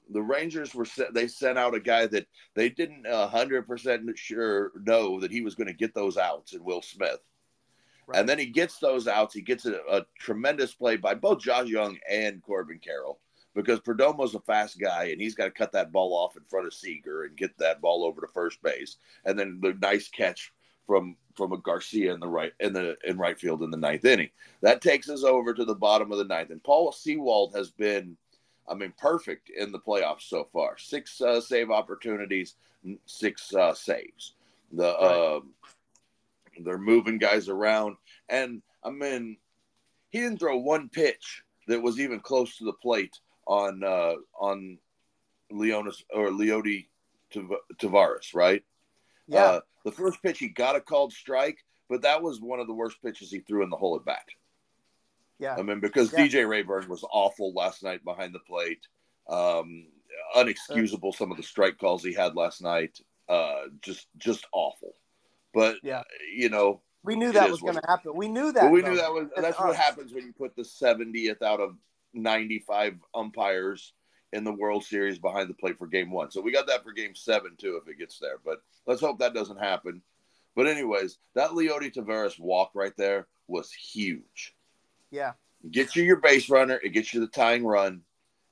the 0.09 0.21
Rangers 0.21 0.73
were 0.73 0.85
set, 0.85 1.13
they 1.13 1.27
sent 1.27 1.57
out 1.57 1.75
a 1.75 1.79
guy 1.79 2.07
that 2.07 2.27
they 2.55 2.69
didn't 2.69 3.05
hundred 3.07 3.67
percent 3.67 4.09
sure 4.17 4.71
know 4.83 5.19
that 5.19 5.31
he 5.31 5.41
was 5.41 5.55
going 5.55 5.67
to 5.67 5.73
get 5.73 5.93
those 5.93 6.17
outs 6.17 6.53
in 6.53 6.63
Will 6.63 6.81
Smith. 6.81 7.19
Right. 8.05 8.19
And 8.19 8.27
then 8.27 8.37
he 8.37 8.47
gets 8.47 8.79
those 8.79 9.07
outs. 9.07 9.33
He 9.33 9.41
gets 9.41 9.65
a, 9.65 9.79
a, 9.89 10.05
tremendous 10.19 10.73
play 10.73 10.97
by 10.97 11.13
both 11.13 11.39
Josh 11.39 11.67
Young 11.67 11.97
and 12.09 12.41
Corbin 12.41 12.79
Carroll 12.79 13.19
because 13.55 13.79
Perdomo's 13.79 14.35
a 14.35 14.39
fast 14.39 14.79
guy 14.79 15.05
and 15.05 15.21
he's 15.21 15.35
got 15.35 15.45
to 15.45 15.51
cut 15.51 15.71
that 15.73 15.91
ball 15.91 16.13
off 16.13 16.37
in 16.37 16.43
front 16.43 16.67
of 16.67 16.73
Seager 16.73 17.23
and 17.23 17.37
get 17.37 17.57
that 17.57 17.81
ball 17.81 18.03
over 18.03 18.21
to 18.21 18.27
first 18.27 18.61
base. 18.61 18.97
And 19.25 19.37
then 19.37 19.59
the 19.61 19.73
nice 19.81 20.07
catch 20.07 20.51
from 20.87 21.15
from 21.35 21.53
a 21.53 21.57
Garcia 21.57 22.13
in 22.13 22.19
the 22.19 22.27
right 22.27 22.53
in 22.59 22.73
the 22.73 22.97
in 23.03 23.17
right 23.17 23.39
field 23.39 23.63
in 23.63 23.71
the 23.71 23.77
ninth 23.77 24.05
inning. 24.05 24.29
That 24.61 24.81
takes 24.81 25.09
us 25.09 25.23
over 25.23 25.53
to 25.53 25.65
the 25.65 25.75
bottom 25.75 26.11
of 26.11 26.17
the 26.17 26.25
ninth. 26.25 26.49
And 26.49 26.63
Paul 26.63 26.91
Sewald 26.91 27.55
has 27.55 27.71
been 27.71 28.17
I 28.67 28.75
mean, 28.75 28.93
perfect 28.97 29.49
in 29.49 29.71
the 29.71 29.79
playoffs 29.79 30.21
so 30.21 30.47
far. 30.53 30.77
Six 30.77 31.19
uh, 31.21 31.41
save 31.41 31.69
opportunities, 31.69 32.55
six 33.05 33.53
uh, 33.53 33.73
saves. 33.73 34.33
The 34.71 34.83
right. 34.83 35.37
uh, 35.37 35.39
they're 36.63 36.77
moving 36.77 37.17
guys 37.17 37.49
around, 37.49 37.97
and 38.29 38.61
I 38.83 38.89
mean, 38.89 39.37
he 40.09 40.19
didn't 40.19 40.39
throw 40.39 40.57
one 40.57 40.89
pitch 40.89 41.43
that 41.67 41.81
was 41.81 41.99
even 41.99 42.19
close 42.19 42.57
to 42.57 42.65
the 42.65 42.73
plate 42.73 43.19
on 43.45 43.83
uh, 43.83 44.15
on 44.39 44.77
Leonis 45.51 46.03
or 46.13 46.29
Leody 46.29 46.87
Taveras, 47.33 48.33
right? 48.33 48.63
Yeah. 49.27 49.43
Uh, 49.43 49.59
the 49.85 49.91
first 49.91 50.21
pitch 50.21 50.39
he 50.39 50.49
got 50.49 50.75
a 50.75 50.81
called 50.81 51.13
strike, 51.13 51.57
but 51.89 52.03
that 52.03 52.21
was 52.21 52.39
one 52.41 52.59
of 52.59 52.67
the 52.67 52.73
worst 52.73 52.97
pitches 53.03 53.31
he 53.31 53.39
threw 53.39 53.63
in 53.63 53.69
the 53.69 53.77
whole 53.77 53.95
at 53.95 54.05
bat. 54.05 54.25
Yeah. 55.39 55.55
I 55.57 55.61
mean, 55.61 55.79
because 55.79 56.13
yeah. 56.13 56.19
DJ 56.19 56.47
Reyburn 56.47 56.87
was 56.87 57.03
awful 57.11 57.53
last 57.53 57.83
night 57.83 58.03
behind 58.03 58.33
the 58.33 58.39
plate. 58.39 58.87
Um, 59.27 59.87
unexcusable 60.35 61.13
some 61.15 61.31
of 61.31 61.37
the 61.37 61.43
strike 61.43 61.77
calls 61.77 62.03
he 62.03 62.13
had 62.13 62.35
last 62.35 62.61
night. 62.61 62.99
Uh, 63.27 63.63
just 63.81 64.07
just 64.17 64.45
awful. 64.51 64.93
But 65.53 65.77
yeah, 65.83 66.03
you 66.35 66.49
know, 66.49 66.81
we 67.03 67.15
knew 67.15 67.31
that 67.31 67.49
was 67.49 67.61
going 67.61 67.75
to 67.75 67.81
happen. 67.87 68.13
We 68.15 68.27
knew 68.27 68.51
that. 68.51 68.71
we 68.71 68.81
though. 68.81 68.89
knew 68.89 68.97
that 68.97 69.11
was. 69.11 69.27
That's, 69.35 69.59
what 69.59 69.75
happens 69.75 70.13
when 70.13 70.25
you 70.25 70.33
put 70.33 70.55
the 70.55 70.63
70th 70.63 71.41
out 71.41 71.59
of 71.59 71.75
95 72.13 72.95
umpires 73.13 73.93
in 74.31 74.43
the 74.43 74.51
World 74.51 74.83
Series 74.83 75.19
behind 75.19 75.49
the 75.49 75.53
plate 75.53 75.77
for 75.77 75.87
Game 75.87 76.11
One. 76.11 76.31
So 76.31 76.41
we 76.41 76.51
got 76.51 76.67
that 76.67 76.83
for 76.83 76.91
Game 76.91 77.15
Seven 77.15 77.55
too, 77.57 77.79
if 77.81 77.87
it 77.87 77.99
gets 77.99 78.19
there. 78.19 78.37
But 78.43 78.61
let's 78.87 79.01
hope 79.01 79.19
that 79.19 79.33
doesn't 79.33 79.59
happen. 79.59 80.01
But 80.55 80.67
anyways, 80.67 81.17
that 81.35 81.51
Leody 81.51 81.93
Taveras 81.93 82.39
walk 82.39 82.71
right 82.73 82.95
there 82.97 83.27
was 83.47 83.71
huge. 83.71 84.55
Yeah. 85.11 85.33
It 85.63 85.71
gets 85.71 85.95
you 85.95 86.03
your 86.03 86.17
base 86.17 86.49
runner. 86.49 86.79
It 86.83 86.89
gets 86.89 87.13
you 87.13 87.19
the 87.19 87.27
tying 87.27 87.65
run. 87.65 88.01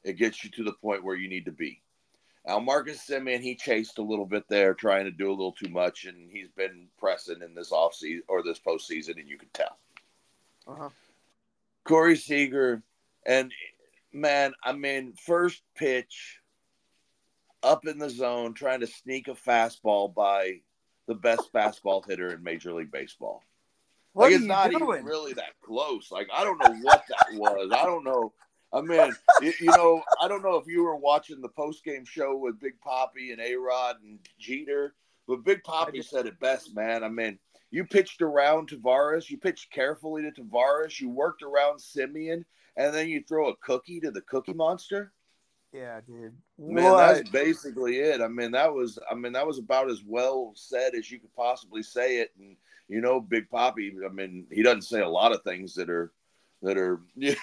It 0.03 0.13
gets 0.13 0.43
you 0.43 0.49
to 0.51 0.63
the 0.63 0.73
point 0.73 1.03
where 1.03 1.15
you 1.15 1.29
need 1.29 1.45
to 1.45 1.51
be. 1.51 1.81
Now, 2.47 2.59
Marcus 2.59 3.05
Semien, 3.07 3.39
he 3.39 3.55
chased 3.55 3.99
a 3.99 4.03
little 4.03 4.25
bit 4.25 4.45
there, 4.49 4.73
trying 4.73 5.05
to 5.05 5.11
do 5.11 5.29
a 5.29 5.31
little 5.31 5.51
too 5.51 5.69
much, 5.69 6.05
and 6.05 6.29
he's 6.31 6.49
been 6.49 6.87
pressing 6.97 7.41
in 7.43 7.53
this 7.53 7.69
offseason 7.71 8.21
or 8.27 8.41
this 8.41 8.59
postseason, 8.59 9.19
and 9.19 9.29
you 9.29 9.37
can 9.37 9.49
tell. 9.53 9.77
Uh-huh. 10.67 10.89
Corey 11.83 12.15
Seager, 12.15 12.81
and 13.25 13.51
man, 14.13 14.53
I 14.63 14.73
mean, 14.73 15.13
first 15.13 15.61
pitch 15.75 16.39
up 17.63 17.85
in 17.85 17.99
the 17.99 18.09
zone, 18.09 18.53
trying 18.53 18.79
to 18.81 18.87
sneak 18.87 19.27
a 19.27 19.33
fastball 19.33 20.13
by 20.13 20.61
the 21.07 21.15
best 21.15 21.51
fastball 21.53 22.05
hitter 22.07 22.33
in 22.33 22.43
Major 22.43 22.73
League 22.73 22.91
Baseball. 22.91 23.43
What 24.13 24.25
like 24.25 24.35
it's 24.35 24.45
not 24.45 24.71
doing? 24.71 24.83
even 24.83 25.05
really 25.05 25.33
that 25.33 25.53
close. 25.63 26.11
Like 26.11 26.27
I 26.33 26.43
don't 26.43 26.59
know 26.59 26.75
what 26.81 27.03
that 27.09 27.37
was. 27.37 27.71
I 27.73 27.85
don't 27.85 28.03
know. 28.03 28.33
I 28.73 28.81
mean, 28.81 29.13
you, 29.41 29.53
you 29.59 29.67
know, 29.67 30.01
I 30.21 30.27
don't 30.27 30.43
know 30.43 30.55
if 30.55 30.65
you 30.67 30.83
were 30.83 30.95
watching 30.95 31.41
the 31.41 31.49
post 31.49 31.83
game 31.83 32.05
show 32.05 32.37
with 32.37 32.59
Big 32.59 32.79
Poppy 32.79 33.31
and 33.31 33.41
A 33.41 33.55
Rod 33.55 33.97
and 34.01 34.19
Jeter, 34.39 34.95
but 35.27 35.43
Big 35.43 35.63
Poppy 35.63 35.97
just, 35.97 36.09
said 36.09 36.25
it 36.25 36.39
best, 36.39 36.75
man. 36.75 37.03
I 37.03 37.09
mean, 37.09 37.37
you 37.69 37.85
pitched 37.85 38.21
around 38.21 38.69
Taveras, 38.69 39.29
you 39.29 39.37
pitched 39.37 39.71
carefully 39.71 40.23
to 40.23 40.31
Taveras, 40.31 40.99
you 40.99 41.09
worked 41.09 41.43
around 41.43 41.79
Semien, 41.79 42.43
and 42.77 42.93
then 42.93 43.09
you 43.09 43.23
throw 43.27 43.49
a 43.49 43.55
cookie 43.57 43.99
to 43.99 44.11
the 44.11 44.21
Cookie 44.21 44.53
Monster. 44.53 45.11
Yeah, 45.73 46.01
dude. 46.05 46.35
Man, 46.57 46.83
what? 46.83 46.97
that's 46.97 47.29
basically 47.29 47.99
it. 47.99 48.21
I 48.21 48.27
mean, 48.27 48.51
that 48.51 48.73
was 48.73 48.99
I 49.09 49.15
mean, 49.15 49.33
that 49.33 49.47
was 49.47 49.57
about 49.57 49.89
as 49.89 50.03
well 50.05 50.51
said 50.55 50.95
as 50.95 51.09
you 51.09 51.19
could 51.19 51.33
possibly 51.33 51.81
say 51.81 52.17
it. 52.17 52.31
And 52.37 52.57
you 52.89 52.99
know, 52.99 53.21
Big 53.21 53.49
Poppy, 53.49 53.95
I 54.05 54.09
mean, 54.09 54.47
he 54.51 54.63
doesn't 54.63 54.81
say 54.81 54.99
a 54.99 55.07
lot 55.07 55.31
of 55.31 55.43
things 55.43 55.73
that 55.75 55.89
are 55.89 56.11
that 56.61 56.77
are 56.77 57.01
you 57.15 57.35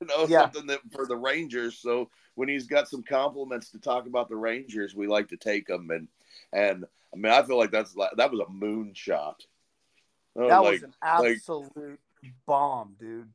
know 0.00 0.26
yeah. 0.28 0.42
something 0.42 0.66
that 0.66 0.80
for 0.92 1.06
the 1.06 1.16
Rangers. 1.16 1.78
So 1.78 2.10
when 2.34 2.48
he's 2.48 2.66
got 2.66 2.88
some 2.88 3.02
compliments 3.02 3.70
to 3.70 3.78
talk 3.78 4.06
about 4.06 4.28
the 4.28 4.36
Rangers, 4.36 4.94
we 4.94 5.06
like 5.06 5.28
to 5.28 5.36
take 5.36 5.66
them 5.66 5.90
and 5.90 6.08
and 6.52 6.84
I 7.12 7.16
mean 7.16 7.32
I 7.32 7.42
feel 7.42 7.58
like 7.58 7.70
that's 7.70 7.94
like 7.94 8.12
that 8.16 8.30
was 8.30 8.40
a 8.40 8.50
moonshot. 8.50 9.34
Oh, 10.34 10.48
that 10.48 10.62
like, 10.62 10.72
was 10.72 10.82
an 10.84 10.94
absolute 11.02 12.00
like, 12.22 12.32
bomb, 12.46 12.96
dude. 12.98 13.28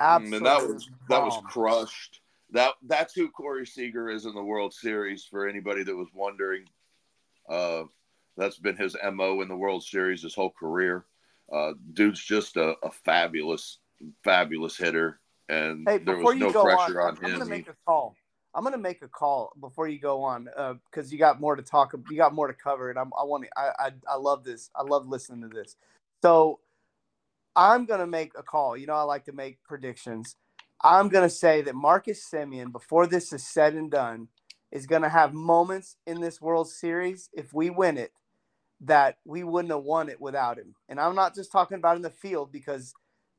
Absolutely. 0.00 0.36
And 0.36 0.46
that 0.46 0.68
was 0.68 0.90
that 1.08 1.22
was 1.22 1.42
crushed. 1.46 2.20
That 2.50 2.72
that's 2.86 3.14
who 3.14 3.30
Corey 3.30 3.66
Seager 3.66 4.08
is 4.08 4.26
in 4.26 4.34
the 4.34 4.42
World 4.42 4.72
Series. 4.72 5.24
For 5.24 5.48
anybody 5.48 5.82
that 5.82 5.96
was 5.96 6.08
wondering, 6.12 6.64
uh, 7.48 7.84
that's 8.36 8.58
been 8.58 8.76
his 8.76 8.96
mo 9.12 9.40
in 9.40 9.48
the 9.48 9.56
World 9.56 9.82
Series 9.82 10.22
his 10.22 10.34
whole 10.34 10.50
career. 10.50 11.06
Uh, 11.52 11.72
dude's 11.92 12.22
just 12.22 12.56
a, 12.56 12.74
a, 12.82 12.90
fabulous, 12.90 13.78
fabulous 14.24 14.76
hitter, 14.76 15.20
and 15.48 15.88
hey, 15.88 15.98
there 15.98 16.16
was 16.16 16.34
no 16.36 16.50
pressure 16.50 17.00
on, 17.00 17.10
on 17.10 17.16
him. 17.16 17.24
I'm 17.24 17.38
gonna 17.38 17.44
make 17.50 17.68
a 17.68 17.76
call. 17.86 18.16
I'm 18.52 18.64
gonna 18.64 18.78
make 18.78 19.02
a 19.02 19.08
call 19.08 19.52
before 19.60 19.86
you 19.86 20.00
go 20.00 20.22
on 20.22 20.44
because 20.44 21.08
uh, 21.08 21.10
you 21.10 21.18
got 21.18 21.40
more 21.40 21.54
to 21.54 21.62
talk. 21.62 21.94
You 22.10 22.16
got 22.16 22.34
more 22.34 22.48
to 22.48 22.54
cover, 22.54 22.90
and 22.90 22.98
I'm, 22.98 23.12
I 23.18 23.22
want 23.22 23.44
to. 23.44 23.50
I, 23.56 23.70
I 23.78 23.90
I 24.08 24.16
love 24.16 24.44
this. 24.44 24.70
I 24.74 24.82
love 24.82 25.06
listening 25.06 25.48
to 25.48 25.54
this. 25.54 25.76
So 26.22 26.58
I'm 27.56 27.86
gonna 27.86 28.06
make 28.06 28.32
a 28.38 28.42
call. 28.42 28.76
You 28.76 28.86
know, 28.86 28.94
I 28.94 29.02
like 29.02 29.24
to 29.24 29.32
make 29.32 29.62
predictions. 29.64 30.36
I'm 30.84 31.08
gonna 31.08 31.30
say 31.30 31.62
that 31.62 31.74
Marcus 31.74 32.28
Semien, 32.30 32.70
before 32.70 33.06
this 33.06 33.32
is 33.32 33.46
said 33.46 33.74
and 33.74 33.90
done, 33.90 34.28
is 34.70 34.86
gonna 34.86 35.08
have 35.08 35.32
moments 35.32 35.96
in 36.06 36.20
this 36.20 36.40
World 36.40 36.68
Series 36.68 37.30
if 37.32 37.54
we 37.54 37.70
win 37.70 37.96
it 37.96 38.12
that 38.82 39.16
we 39.24 39.42
wouldn't 39.42 39.72
have 39.72 39.82
won 39.82 40.10
it 40.10 40.20
without 40.20 40.58
him. 40.58 40.74
And 40.88 41.00
I'm 41.00 41.14
not 41.14 41.34
just 41.34 41.50
talking 41.50 41.78
about 41.78 41.96
in 41.96 42.02
the 42.02 42.10
field 42.10 42.52
because 42.52 42.92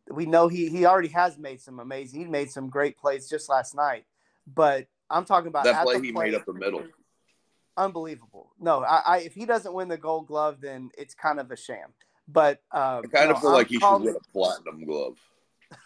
we 0.10 0.26
know 0.26 0.48
he 0.48 0.68
he 0.70 0.86
already 0.86 1.10
has 1.10 1.38
made 1.38 1.62
some 1.62 1.80
amazing. 1.80 2.20
He 2.20 2.26
made 2.26 2.50
some 2.50 2.70
great 2.70 2.98
plays 2.98 3.30
just 3.30 3.50
last 3.50 3.76
night, 3.76 4.06
but 4.48 4.88
I'm 5.12 5.26
talking 5.26 5.50
about 5.50 5.66
that 5.66 5.84
play 5.84 6.02
he 6.02 6.12
play, 6.12 6.26
made 6.26 6.36
up 6.36 6.46
the 6.46 6.54
middle. 6.54 6.84
Unbelievable. 7.78 8.52
No, 8.60 8.84
I, 8.84 9.02
I, 9.06 9.18
if 9.20 9.36
he 9.36 9.46
doesn't 9.46 9.72
win 9.72 9.88
the 9.88 9.98
Gold 9.98 10.26
Glove, 10.26 10.62
then 10.62 10.90
it's 10.98 11.14
kind 11.14 11.40
of 11.40 11.52
a 11.52 11.56
sham. 11.56 11.94
But 12.28 12.60
uh, 12.72 13.02
I 13.04 13.08
kind 13.08 13.32
of 13.32 13.40
feel 13.40 13.50
I'm 13.50 13.56
like 13.56 13.68
he 13.68 13.80
calling, 13.80 14.04
should 14.04 14.14
win 14.14 14.16
a 14.16 14.32
platinum 14.32 14.86
glove. 14.86 15.18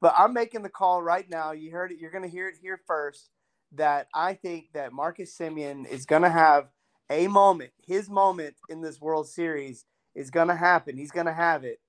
but 0.00 0.14
I'm 0.16 0.32
making 0.32 0.62
the 0.62 0.68
call 0.68 1.02
right 1.02 1.28
now. 1.28 1.52
You 1.52 1.70
heard 1.70 1.92
it. 1.92 1.98
You're 1.98 2.10
going 2.10 2.24
to 2.24 2.30
hear 2.30 2.48
it 2.48 2.56
here 2.60 2.80
first. 2.86 3.30
That 3.74 4.08
I 4.14 4.34
think 4.34 4.66
that 4.74 4.92
Marcus 4.92 5.36
Semien 5.36 5.88
is 5.88 6.04
going 6.04 6.22
to 6.22 6.30
have 6.30 6.68
a 7.10 7.26
moment. 7.28 7.70
His 7.86 8.10
moment 8.10 8.54
in 8.68 8.82
this 8.82 9.00
World 9.00 9.28
Series 9.28 9.86
is 10.14 10.30
going 10.30 10.48
to 10.48 10.54
happen. 10.54 10.96
He's 10.96 11.10
going 11.10 11.26
to 11.26 11.32
have 11.32 11.64
it 11.64 11.80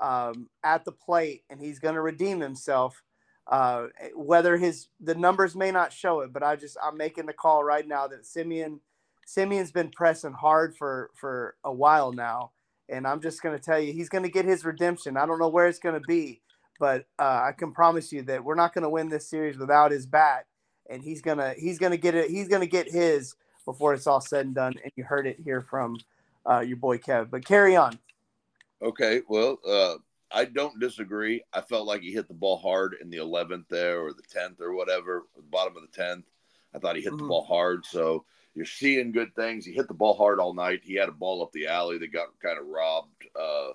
um, 0.00 0.48
at 0.62 0.84
the 0.84 0.92
plate, 0.92 1.44
and 1.50 1.60
he's 1.60 1.78
going 1.78 1.94
to 1.94 2.00
redeem 2.00 2.40
himself. 2.40 3.02
Uh, 3.46 3.88
whether 4.14 4.56
his 4.56 4.88
the 5.00 5.14
numbers 5.14 5.56
may 5.56 5.70
not 5.72 5.92
show 5.92 6.20
it, 6.20 6.32
but 6.32 6.42
I 6.42 6.56
just 6.56 6.76
I'm 6.82 6.96
making 6.96 7.26
the 7.26 7.32
call 7.32 7.64
right 7.64 7.86
now 7.86 8.06
that 8.06 8.22
Semien 8.22 8.80
Semien's 9.26 9.72
been 9.72 9.90
pressing 9.90 10.32
hard 10.32 10.76
for 10.76 11.10
for 11.16 11.56
a 11.64 11.72
while 11.72 12.12
now, 12.12 12.52
and 12.90 13.06
I'm 13.06 13.20
just 13.20 13.42
going 13.42 13.56
to 13.56 13.62
tell 13.62 13.78
you 13.78 13.92
he's 13.92 14.08
going 14.08 14.24
to 14.24 14.30
get 14.30 14.44
his 14.44 14.64
redemption. 14.64 15.16
I 15.16 15.26
don't 15.26 15.38
know 15.38 15.48
where 15.48 15.66
it's 15.66 15.78
going 15.78 15.94
to 15.94 16.06
be, 16.06 16.40
but 16.78 17.06
uh, 17.18 17.42
I 17.44 17.52
can 17.56 17.72
promise 17.72 18.12
you 18.12 18.22
that 18.22 18.44
we're 18.44 18.54
not 18.54 18.74
going 18.74 18.82
to 18.82 18.90
win 18.90 19.08
this 19.08 19.28
series 19.28 19.56
without 19.56 19.92
his 19.92 20.06
bat, 20.06 20.46
and 20.88 21.02
he's 21.02 21.22
gonna 21.22 21.54
he's 21.56 21.78
gonna 21.78 21.96
get 21.96 22.14
it. 22.14 22.30
He's 22.30 22.48
gonna 22.48 22.66
get 22.66 22.90
his 22.90 23.36
before 23.64 23.94
it's 23.94 24.06
all 24.06 24.20
said 24.20 24.46
and 24.46 24.54
done. 24.54 24.74
And 24.82 24.92
you 24.96 25.04
heard 25.04 25.26
it 25.26 25.38
here 25.42 25.62
from 25.62 25.98
uh, 26.48 26.60
your 26.60 26.76
boy 26.76 26.98
Kev. 26.98 27.30
But 27.30 27.44
carry 27.44 27.76
on. 27.76 27.98
Okay, 28.82 29.22
well, 29.28 29.58
uh, 29.68 29.94
I 30.32 30.46
don't 30.46 30.80
disagree. 30.80 31.42
I 31.52 31.60
felt 31.60 31.86
like 31.86 32.02
he 32.02 32.12
hit 32.12 32.28
the 32.28 32.34
ball 32.34 32.56
hard 32.56 32.96
in 33.00 33.10
the 33.10 33.18
11th 33.18 33.68
there 33.68 34.00
or 34.00 34.12
the 34.12 34.22
10th 34.22 34.60
or 34.60 34.74
whatever, 34.74 35.24
the 35.36 35.42
bottom 35.42 35.76
of 35.76 35.82
the 35.82 36.02
10th. 36.02 36.24
I 36.74 36.78
thought 36.78 36.96
he 36.96 37.02
hit 37.02 37.12
mm-hmm. 37.12 37.22
the 37.22 37.28
ball 37.28 37.44
hard. 37.44 37.84
So 37.84 38.24
you're 38.54 38.66
seeing 38.66 39.12
good 39.12 39.34
things. 39.34 39.64
He 39.64 39.72
hit 39.72 39.88
the 39.88 39.94
ball 39.94 40.16
hard 40.16 40.40
all 40.40 40.54
night. 40.54 40.80
He 40.82 40.94
had 40.94 41.08
a 41.08 41.12
ball 41.12 41.42
up 41.42 41.52
the 41.52 41.68
alley 41.68 41.98
that 41.98 42.12
got 42.12 42.28
kind 42.42 42.58
of 42.58 42.66
robbed. 42.66 43.24
Uh, 43.38 43.70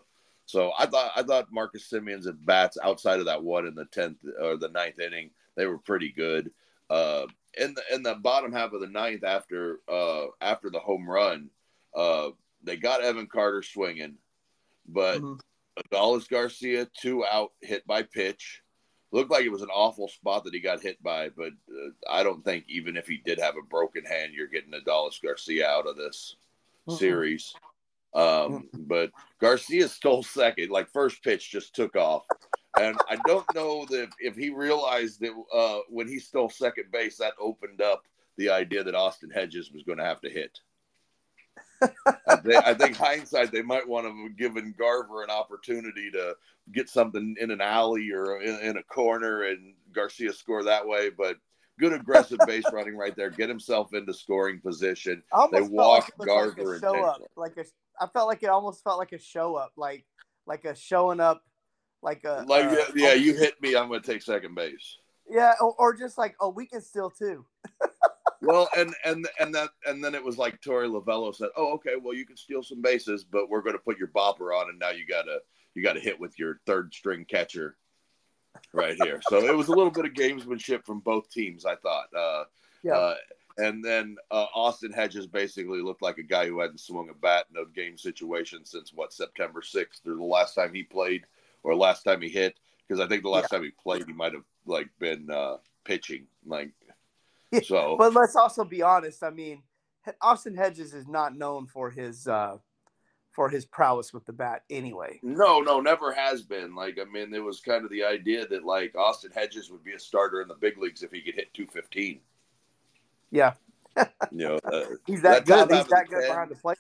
so 0.46 0.72
I 0.78 0.86
thought 0.86 1.12
I 1.16 1.24
thought 1.24 1.52
Marcus 1.52 1.90
Semien's 1.90 2.28
at 2.28 2.46
bats 2.46 2.78
outside 2.84 3.20
of 3.20 3.26
that 3.26 3.44
one 3.44 3.66
in 3.66 3.76
the 3.76 3.86
tenth 3.86 4.18
or 4.40 4.58
the 4.58 4.70
ninth 4.70 5.00
inning, 5.00 5.32
they 5.56 5.66
were 5.66 5.80
pretty 5.80 6.12
good. 6.12 6.52
Uh, 6.90 7.26
in 7.58 7.74
the 7.74 7.96
in 7.96 8.04
the 8.04 8.16
bottom 8.16 8.52
half 8.52 8.74
of 8.74 8.82
the 8.82 8.88
ninth, 8.88 9.24
after 9.24 9.80
uh, 9.92 10.26
after 10.42 10.70
the 10.70 10.80
home 10.80 11.10
run, 11.10 11.50
uh, 11.96 12.30
they 12.64 12.78
got 12.78 13.04
Evan 13.04 13.28
Carter 13.28 13.64
swinging, 13.64 14.16
but 14.88 15.20
mm-hmm. 15.20 15.36
Adolis 15.80 16.30
Garcia 16.30 16.88
two 17.00 17.26
out, 17.26 17.54
hit 17.62 17.88
by 17.88 18.04
pitch. 18.04 18.62
Looked 19.15 19.32
like 19.32 19.45
it 19.45 19.51
was 19.51 19.62
an 19.62 19.69
awful 19.69 20.10
spot 20.10 20.43
that 20.43 20.54
he 20.54 20.60
got 20.60 20.82
hit 20.82 21.01
by, 21.01 21.30
but 21.30 21.54
uh, 21.69 21.91
I 22.12 22.21
don't 22.21 22.43
think 22.43 22.65
even 22.67 22.97
if 22.97 23.08
he 23.08 23.21
did 23.23 23.39
have 23.39 23.56
a 23.56 23.62
broken 23.62 24.04
hand, 24.04 24.34
you're 24.34 24.45
getting 24.45 24.73
Adolis 24.73 25.21
Garcia 25.23 25.65
out 25.65 25.88
of 25.88 25.95
this 25.95 26.36
series. 26.89 27.54
Um, 28.13 28.67
but 28.73 29.12
Garcia 29.39 29.88
stole 29.88 30.21
second, 30.21 30.69
like 30.69 30.91
first 30.91 31.23
pitch 31.23 31.49
just 31.49 31.73
took 31.73 31.95
off. 31.95 32.25
And 32.78 32.97
I 33.10 33.15
don't 33.25 33.45
know 33.56 33.86
that 33.86 34.10
if 34.19 34.36
he 34.36 34.49
realized 34.49 35.21
that 35.21 35.32
uh, 35.54 35.80
when 35.89 36.10
he 36.10 36.19
stole 36.19 36.49
second 36.49 36.91
base, 36.91 37.15
that 37.19 37.36
opened 37.39 37.82
up 37.82 38.04
the 38.36 38.49
idea 38.49 38.84
that 38.84 38.95
Austin 38.95 39.30
Hedges 39.30 39.71
was 39.71 39.84
going 39.84 39.97
to 39.97 40.04
have 40.04 40.19
to 40.19 40.30
hit. 40.30 40.60
I, 42.28 42.36
think, 42.38 42.67
I, 42.67 42.74
think, 42.74 42.95
hindsight, 42.95 43.52
they 43.52 43.62
might 43.62 43.88
want 43.88 44.06
to 44.06 44.24
have 44.24 44.38
given 44.38 44.74
Garver 44.78 45.24
an 45.24 45.30
opportunity 45.30 46.12
to 46.12 46.36
get 46.71 46.89
something 46.89 47.36
in 47.39 47.52
an 47.52 47.62
alley 47.62 48.12
or 48.12 48.41
in, 48.41 48.60
in 48.60 48.78
a 48.78 48.84
corner 48.84 49.43
and 49.43 49.74
Garcia 49.93 50.34
score 50.34 50.63
that 50.63 50.88
way. 50.88 51.10
But 51.10 51.38
good 51.80 51.93
aggressive 51.93 52.39
base 52.48 52.65
running 52.71 52.95
right 52.95 53.15
there, 53.15 53.30
get 53.30 53.50
himself 53.50 53.93
into 53.93 54.13
scoring 54.13 54.60
position. 54.60 55.24
They 55.52 55.62
walk 55.62 56.12
like 56.17 56.28
Garver 56.28 56.74
like 56.74 56.82
show 56.82 57.04
up, 57.04 57.21
like 57.36 57.58
a. 57.58 57.65
I 58.00 58.08
felt 58.08 58.28
like 58.28 58.43
it 58.43 58.50
almost 58.50 58.84
felt 58.84 59.00
like 59.00 59.13
a 59.13 59.19
show 59.19 59.56
up, 59.56 59.71
like 59.78 60.06
like 60.45 60.65
a 60.65 60.76
showing 60.76 61.19
up 61.19 61.43
like 62.02 62.24
a 62.24 62.45
like 62.48 62.65
uh, 62.65 62.86
yeah, 62.95 63.13
you 63.13 63.34
hit 63.36 63.62
me, 63.62 63.76
I'm 63.76 63.88
going 63.88 64.02
to 64.02 64.12
take 64.12 64.21
second 64.21 64.56
base. 64.56 64.98
Yeah, 65.30 65.54
or, 65.60 65.74
or 65.78 65.95
just 65.95 66.17
like 66.17 66.36
oh, 66.39 66.50
we 66.50 66.67
can 66.67 66.82
still 66.82 67.10
too. 67.10 67.45
well, 68.41 68.69
and 68.78 68.93
and 69.04 69.28
and 69.39 69.54
that 69.56 69.69
and 69.86 70.04
then 70.04 70.15
it 70.15 70.24
was 70.24 70.38
like 70.38 70.62
Torey 70.62 70.89
Lovullo 70.89 71.34
said, 71.34 71.50
"Oh, 71.56 71.74
okay, 71.74 71.93
well 72.02 72.13
you 72.13 72.26
can 72.26 72.38
steal 72.38 72.63
some 72.63 72.82
bases, 72.82 73.24
but 73.24 73.50
we're 73.50 73.62
going 73.62 73.76
to 73.76 73.82
put 73.82 73.98
your 73.98 74.10
bopper 74.10 74.58
on, 74.58 74.69
and 74.69 74.80
now 74.80 74.89
you 74.89 75.06
gotta 75.08 75.39
you 75.74 75.84
got 75.84 75.93
to 75.93 76.00
hit 76.00 76.19
with 76.19 76.38
your 76.38 76.60
third 76.65 76.93
string 76.93 77.26
catcher 77.26 77.78
right 78.74 78.95
here." 79.02 79.21
so 79.30 79.45
it 79.45 79.56
was 79.56 79.67
a 79.67 79.74
little 79.74 79.91
bit 79.91 80.06
of 80.06 80.13
gamesmanship 80.13 80.86
from 80.86 81.00
both 81.00 81.30
teams, 81.30 81.65
I 81.65 81.76
thought. 81.76 82.08
Uh, 82.15 82.43
yeah. 82.84 82.93
Uh, 82.93 83.15
and 83.58 83.84
then 83.84 84.17
uh, 84.32 84.48
Austin 84.54 84.91
Hedges 84.91 85.28
basically 85.28 85.82
looked 85.82 86.02
like 86.02 86.17
a 86.17 86.24
guy 86.24 86.45
who 86.45 86.60
hadn't 86.60 86.82
swung 86.82 87.10
a 87.10 87.13
bat 87.13 87.45
in 87.50 87.62
a 87.62 87.65
game 87.74 87.98
situation 87.98 88.65
since 88.65 88.91
what 88.93 89.13
September 89.13 89.62
sixth, 89.62 90.06
or 90.06 90.15
the 90.15 90.24
last 90.24 90.56
time 90.56 90.74
he 90.74 90.84
played 90.84 91.26
or 91.63 91.76
last 91.76 92.04
time 92.04 92.21
he 92.21 92.30
hit 92.30 92.60
because 92.88 93.02
I 93.02 93.08
think 93.08 93.24
the 93.24 93.30
last 93.30 93.48
yeah. 93.52 93.58
time 93.58 93.63
he 93.63 93.71
played 93.71 94.06
he 94.06 94.13
might 94.13 94.34
have 94.34 94.43
like 94.65 94.89
been 95.00 95.30
uh, 95.30 95.58
pitching 95.84 96.28
like 96.45 96.71
so. 97.63 97.96
but 97.98 98.13
let's 98.13 98.36
also 98.36 98.63
be 98.63 98.82
honest. 98.82 99.24
I 99.24 99.30
mean, 99.30 99.63
Austin 100.22 100.56
Hedges 100.56 100.94
is 100.94 101.08
not 101.08 101.38
known 101.38 101.68
for 101.68 101.89
his 101.89 102.28
uh, 102.28 102.58
for 103.32 103.50
his 103.50 103.65
prowess 103.65 104.13
with 104.13 104.26
the 104.26 104.34
bat 104.34 104.63
anyway. 104.70 105.20
No, 105.22 105.60
no, 105.60 105.82
never 105.82 106.13
has 106.13 106.41
been. 106.41 106.74
Like 106.74 106.98
I 107.00 107.06
mean, 107.12 107.32
there 107.32 107.44
was 107.44 107.60
kind 107.60 107.84
of 107.84 107.91
the 107.91 108.04
idea 108.04 108.48
that 108.48 108.63
like 108.63 108.96
Austin 108.96 109.32
Hedges 109.32 109.70
would 109.70 109.84
be 109.84 109.94
a 109.94 110.00
starter 110.00 110.41
in 110.41 110.48
the 110.48 110.56
big 110.56 110.78
leagues 110.78 111.04
if 111.04 111.12
he 111.12 111.22
could 111.22 111.36
hit 111.36 111.54
215. 111.54 112.20
Yeah. 113.32 113.54
you 113.98 114.06
know, 114.32 114.60
uh, 114.63 114.86
he's 115.06 115.22
that, 115.22 115.46
that 115.46 115.68
good. 115.68 115.76
He's 115.76 115.88
that 115.88 116.08
good 116.10 116.22
10, 116.22 116.30
behind 116.30 116.52
the 116.52 116.56
plate. 116.56 116.78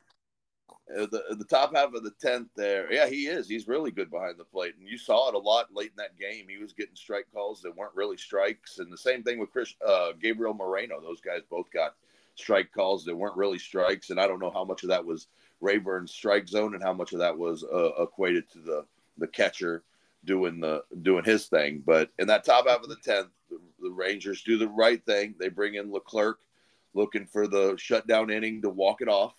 Uh, 0.93 1.07
the 1.07 1.23
the 1.35 1.45
top 1.45 1.75
half 1.75 1.93
of 1.95 2.03
the 2.03 2.13
tenth 2.21 2.49
there. 2.55 2.91
Yeah, 2.93 3.07
he 3.07 3.25
is. 3.25 3.47
He's 3.47 3.67
really 3.67 3.89
good 3.89 4.11
behind 4.11 4.37
the 4.37 4.43
plate, 4.43 4.75
and 4.77 4.87
you 4.87 4.99
saw 4.99 5.29
it 5.29 5.35
a 5.35 5.39
lot 5.39 5.73
late 5.73 5.89
in 5.89 5.97
that 5.97 6.19
game. 6.19 6.45
He 6.47 6.61
was 6.61 6.73
getting 6.73 6.95
strike 6.95 7.25
calls 7.33 7.61
that 7.61 7.75
weren't 7.75 7.95
really 7.95 8.17
strikes, 8.17 8.77
and 8.77 8.93
the 8.93 8.97
same 8.97 9.23
thing 9.23 9.39
with 9.39 9.51
Chris 9.51 9.73
uh, 9.85 10.11
Gabriel 10.21 10.53
Moreno. 10.53 11.01
Those 11.01 11.21
guys 11.21 11.41
both 11.49 11.71
got 11.71 11.95
strike 12.35 12.71
calls 12.71 13.03
that 13.05 13.15
weren't 13.15 13.35
really 13.35 13.57
strikes, 13.57 14.11
and 14.11 14.19
I 14.19 14.27
don't 14.27 14.39
know 14.39 14.51
how 14.51 14.63
much 14.63 14.83
of 14.83 14.89
that 14.89 15.03
was 15.03 15.27
Reyburn's 15.59 16.11
strike 16.11 16.47
zone 16.47 16.75
and 16.75 16.83
how 16.83 16.93
much 16.93 17.13
of 17.13 17.19
that 17.19 17.35
was 17.35 17.63
uh, 17.63 18.03
equated 18.03 18.49
to 18.51 18.59
the 18.59 18.85
the 19.17 19.27
catcher 19.27 19.83
doing 20.23 20.59
the 20.59 20.83
doing 21.01 21.25
his 21.25 21.47
thing. 21.47 21.81
But 21.83 22.11
in 22.19 22.27
that 22.27 22.43
top 22.43 22.67
half 22.67 22.83
of 22.83 22.89
the 22.89 22.97
tenth, 22.97 23.29
the, 23.49 23.59
the 23.81 23.91
Rangers 23.91 24.43
do 24.43 24.59
the 24.59 24.67
right 24.67 25.03
thing. 25.03 25.33
They 25.39 25.49
bring 25.49 25.75
in 25.75 25.91
Leclerc, 25.91 26.41
looking 26.93 27.25
for 27.25 27.47
the 27.47 27.75
shutdown 27.77 28.29
inning 28.29 28.61
to 28.61 28.69
walk 28.69 29.01
it 29.01 29.09
off 29.09 29.33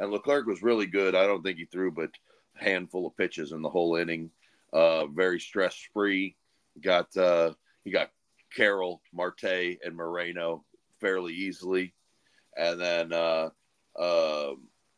and 0.00 0.10
Leclerc 0.10 0.46
was 0.46 0.62
really 0.62 0.86
good. 0.86 1.14
I 1.14 1.26
don't 1.26 1.42
think 1.42 1.58
he 1.58 1.66
threw 1.66 1.92
but 1.92 2.10
a 2.58 2.64
handful 2.64 3.06
of 3.06 3.16
pitches 3.16 3.52
in 3.52 3.62
the 3.62 3.68
whole 3.68 3.96
inning. 3.96 4.30
Uh, 4.72 5.06
very 5.06 5.38
stress 5.38 5.76
free. 5.92 6.34
Got 6.80 7.14
uh, 7.16 7.52
he 7.84 7.90
got 7.90 8.10
Carroll, 8.54 9.02
Marte, 9.12 9.78
and 9.84 9.94
Moreno 9.94 10.64
fairly 11.00 11.34
easily, 11.34 11.92
and 12.56 12.80
then 12.80 13.12
uh, 13.12 13.50
uh, 13.98 14.52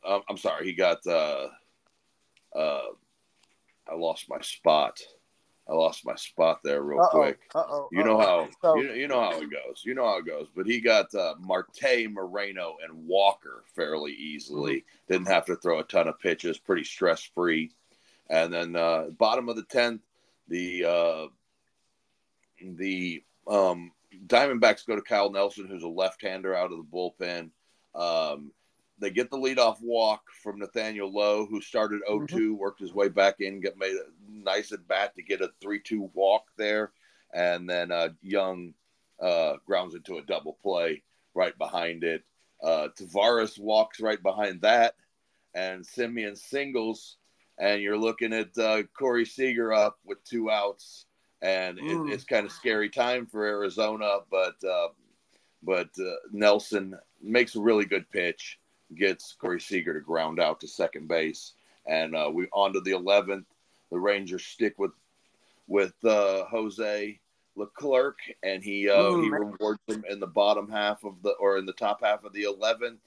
I'm 0.05 0.38
sorry, 0.38 0.67
he 0.67 0.75
got. 0.75 1.07
Uh, 1.07 1.49
uh, 2.55 2.83
I 3.88 3.95
lost 3.95 4.29
my 4.29 4.41
spot. 4.41 5.01
I 5.73 5.75
lost 5.75 6.05
my 6.05 6.15
spot 6.17 6.61
there 6.63 6.83
real 6.83 7.01
uh-oh, 7.01 7.19
quick. 7.19 7.41
Uh-oh, 7.55 7.89
you 7.93 8.05
know 8.05 8.21
uh-oh. 8.21 8.49
how 8.63 8.77
you, 8.77 8.93
you 8.93 9.09
know 9.09 9.21
how 9.21 9.41
it 9.41 9.49
goes. 9.51 9.83
You 9.85 9.95
know 9.95 10.05
how 10.05 10.19
it 10.19 10.27
goes. 10.27 10.49
But 10.55 10.67
he 10.67 10.81
got 10.81 11.15
uh, 11.15 11.35
Marte, 11.41 12.11
Moreno, 12.11 12.77
and 12.85 13.07
Walker 13.07 13.65
fairly 13.75 14.13
easily. 14.13 14.77
Mm-hmm. 14.77 15.13
Didn't 15.13 15.29
have 15.29 15.47
to 15.47 15.57
throw 15.57 15.79
a 15.79 15.85
ton 15.85 16.09
of 16.09 16.21
pitches. 16.21 16.59
Pretty 16.59 16.85
stress 16.85 17.23
free. 17.23 17.71
And 18.29 18.53
then 18.53 18.77
uh, 18.77 19.07
bottom 19.19 19.49
of 19.49 19.57
the 19.57 19.63
tenth, 19.63 20.03
the 20.49 20.85
uh, 20.85 21.27
the 22.63 23.23
um, 23.49 23.93
Diamondbacks 24.27 24.87
go 24.87 24.95
to 24.97 25.03
Kyle 25.03 25.31
Nelson, 25.31 25.69
who's 25.69 25.85
a 25.85 25.89
left-hander 25.89 26.55
out 26.55 26.71
of 26.71 26.77
the 26.77 26.85
bullpen. 26.85 27.49
Um, 27.95 28.53
they 28.99 29.11
get 29.11 29.31
the 29.31 29.39
leadoff 29.39 29.79
walk 29.83 30.23
from 30.43 30.59
Nathaniel 30.59 31.13
Lowe, 31.13 31.47
who 31.47 31.61
started 31.61 32.03
0 32.07 32.27
2, 32.27 32.37
mm-hmm. 32.37 32.57
worked 32.57 32.81
his 32.81 32.95
way 32.95 33.09
back 33.09 33.37
in, 33.41 33.61
get 33.61 33.79
made 33.79 33.95
a 33.95 34.05
nice 34.29 34.73
at 34.73 34.87
bat 34.87 35.15
to 35.17 35.23
get 35.23 35.41
a 35.41 35.51
3 35.61 35.81
2 35.81 36.11
walk 36.15 36.45
there. 36.57 36.93
And 37.35 37.69
then 37.69 37.91
uh, 37.91 38.11
Young 38.21 38.75
uh, 39.21 39.55
grounds 39.67 39.95
into 39.95 40.19
a 40.19 40.23
double 40.23 40.59
play 40.63 41.03
right 41.35 41.57
behind 41.57 42.05
it. 42.05 42.23
Uh, 42.63 42.89
Taveras 42.97 43.59
walks 43.59 44.01
right 44.01 44.23
behind 44.23 44.63
that, 44.63 44.95
and 45.55 45.85
Semien 45.85 46.37
singles. 46.37 47.17
And 47.59 47.83
you're 47.83 47.99
looking 47.99 48.33
at 48.33 48.57
uh, 48.57 48.83
Corey 48.97 49.25
Seager 49.25 49.73
up 49.73 49.99
with 50.05 50.23
two 50.25 50.51
outs, 50.51 51.07
and 51.41 51.79
mm. 51.79 52.09
it, 52.09 52.15
it's 52.15 52.25
kind 52.25 52.47
of 52.47 52.53
scary 52.53 52.89
time 52.89 53.27
for 53.27 53.45
Arizona. 53.45 54.19
But 54.31 54.57
uh, 54.65 54.89
but 55.63 55.91
uh, 55.99 56.15
Nelson 56.33 56.97
makes 57.21 57.55
a 57.55 57.61
really 57.61 57.85
good 57.85 58.09
pitch 58.11 58.59
gets 58.95 59.35
Corey 59.41 59.61
Seager 59.61 59.95
to 59.95 60.01
ground 60.01 60.41
out 60.41 60.61
to 60.61 60.69
second 60.69 61.09
base, 61.09 61.53
and 61.87 62.15
uh, 62.15 62.31
we 62.33 62.49
on 62.53 62.73
to 62.73 62.81
the 62.81 62.93
eleventh. 62.93 63.47
The 63.91 63.99
Rangers 63.99 64.45
stick 64.45 64.75
with 64.79 64.93
with 65.67 65.95
uh, 66.05 66.45
Jose 66.45 67.19
Leclerc, 67.57 68.19
and 68.43 68.63
he 68.63 68.89
uh, 68.89 69.03
Ooh, 69.03 69.23
he 69.23 69.31
rewards 69.31 69.81
him 69.87 70.05
in 70.09 70.21
the 70.21 70.27
bottom 70.27 70.71
half 70.71 71.05
of 71.05 71.23
the 71.23 71.31
or 71.41 71.59
in 71.59 71.67
the 71.67 71.73
top 71.73 72.03
half 72.03 72.25
of 72.25 72.33
the 72.33 72.45
eleventh. 72.45 73.01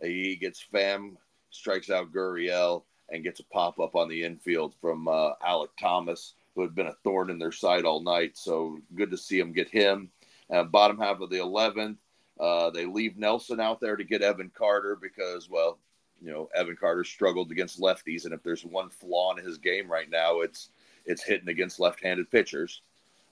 He 0.00 0.36
gets 0.36 0.64
Pham, 0.72 1.16
strikes 1.50 1.90
out 1.90 2.12
Gurriel, 2.12 2.82
and 3.10 3.22
gets 3.22 3.40
a 3.40 3.44
pop 3.44 3.78
up 3.78 3.94
on 3.94 4.08
the 4.08 4.24
infield 4.24 4.74
from 4.80 5.06
uh, 5.06 5.34
Alek 5.46 5.68
Thomas, 5.80 6.34
who 6.54 6.62
had 6.62 6.74
been 6.74 6.88
a 6.88 6.96
thorn 7.04 7.30
in 7.30 7.38
their 7.38 7.52
side 7.52 7.84
all 7.84 8.02
night. 8.02 8.36
So 8.36 8.78
good 8.96 9.10
to 9.12 9.16
see 9.16 9.38
him 9.38 9.52
get 9.52 9.70
him. 9.70 10.10
Uh, 10.52 10.64
bottom 10.64 10.98
half 10.98 11.20
of 11.20 11.30
the 11.30 11.40
eleventh, 11.40 11.98
uh, 12.40 12.70
they 12.70 12.86
leave 12.86 13.16
Nelson 13.16 13.60
out 13.60 13.80
there 13.80 13.96
to 13.96 14.04
get 14.04 14.22
Evan 14.22 14.50
Carter 14.54 14.96
because, 15.00 15.48
well, 15.48 15.78
you 16.20 16.30
know, 16.30 16.48
Evan 16.54 16.76
Carter 16.76 17.04
struggled 17.04 17.50
against 17.50 17.80
lefties, 17.80 18.24
and 18.24 18.32
if 18.32 18.42
there's 18.42 18.64
one 18.64 18.90
flaw 18.90 19.34
in 19.34 19.44
his 19.44 19.58
game 19.58 19.90
right 19.90 20.08
now, 20.10 20.40
it's 20.40 20.70
it's 21.04 21.24
hitting 21.24 21.48
against 21.48 21.80
left-handed 21.80 22.30
pitchers. 22.30 22.82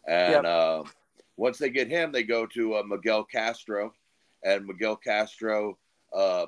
And 0.09 0.33
yep. 0.33 0.45
uh, 0.45 0.83
once 1.37 1.59
they 1.59 1.71
get 1.71 1.89
him, 1.89 2.11
they 2.11 2.25
go 2.25 2.47
to 2.47 2.77
uh, 2.77 2.83
Miguel 2.83 3.23
Castro, 3.23 3.95
and 4.43 4.67
Miguel 4.67 4.97
Castro, 4.97 5.79
uh, 6.13 6.47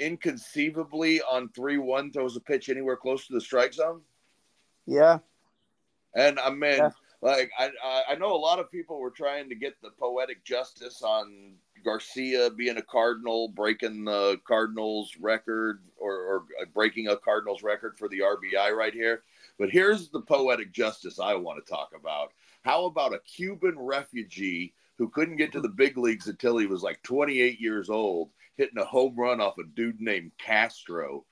inconceivably 0.00 1.22
on 1.22 1.48
three-one, 1.50 2.10
throws 2.10 2.36
a 2.36 2.40
pitch 2.40 2.68
anywhere 2.68 2.96
close 2.96 3.26
to 3.28 3.32
the 3.32 3.40
strike 3.40 3.74
zone. 3.74 4.00
Yeah. 4.86 5.18
And 6.16 6.40
I 6.40 6.50
mean, 6.50 6.78
yeah 6.78 6.90
like 7.22 7.50
I 7.58 7.70
I 8.10 8.14
know 8.16 8.34
a 8.34 8.36
lot 8.36 8.58
of 8.58 8.70
people 8.70 8.98
were 8.98 9.10
trying 9.10 9.48
to 9.48 9.54
get 9.54 9.80
the 9.80 9.90
poetic 9.90 10.44
justice 10.44 11.02
on 11.02 11.54
Garcia 11.84 12.50
being 12.50 12.76
a 12.76 12.82
Cardinal, 12.82 13.48
breaking 13.48 14.04
the 14.04 14.40
Cardinals 14.46 15.16
record 15.20 15.82
or, 15.96 16.12
or 16.12 16.46
uh, 16.60 16.64
breaking 16.74 17.08
a 17.08 17.16
Cardinals 17.16 17.62
record 17.62 17.96
for 17.96 18.08
the 18.08 18.20
RBI 18.20 18.76
right 18.76 18.92
here. 18.92 19.22
But 19.58 19.70
here's 19.70 20.08
the 20.08 20.20
poetic 20.20 20.72
justice 20.72 21.18
I 21.18 21.34
want 21.34 21.64
to 21.64 21.70
talk 21.70 21.92
about. 21.98 22.32
How 22.62 22.86
about 22.86 23.14
a 23.14 23.20
Cuban 23.20 23.78
refugee 23.78 24.74
who 24.98 25.08
couldn't 25.08 25.36
get 25.36 25.52
to 25.52 25.60
the 25.60 25.68
big 25.68 25.98
leagues 25.98 26.28
until 26.28 26.58
he 26.58 26.66
was 26.66 26.82
like 26.82 27.02
28 27.02 27.60
years 27.60 27.90
old, 27.90 28.30
hitting 28.56 28.78
a 28.78 28.84
home 28.84 29.14
run 29.16 29.40
off 29.40 29.58
a 29.58 29.64
dude 29.64 30.00
named 30.00 30.32
Castro 30.38 31.24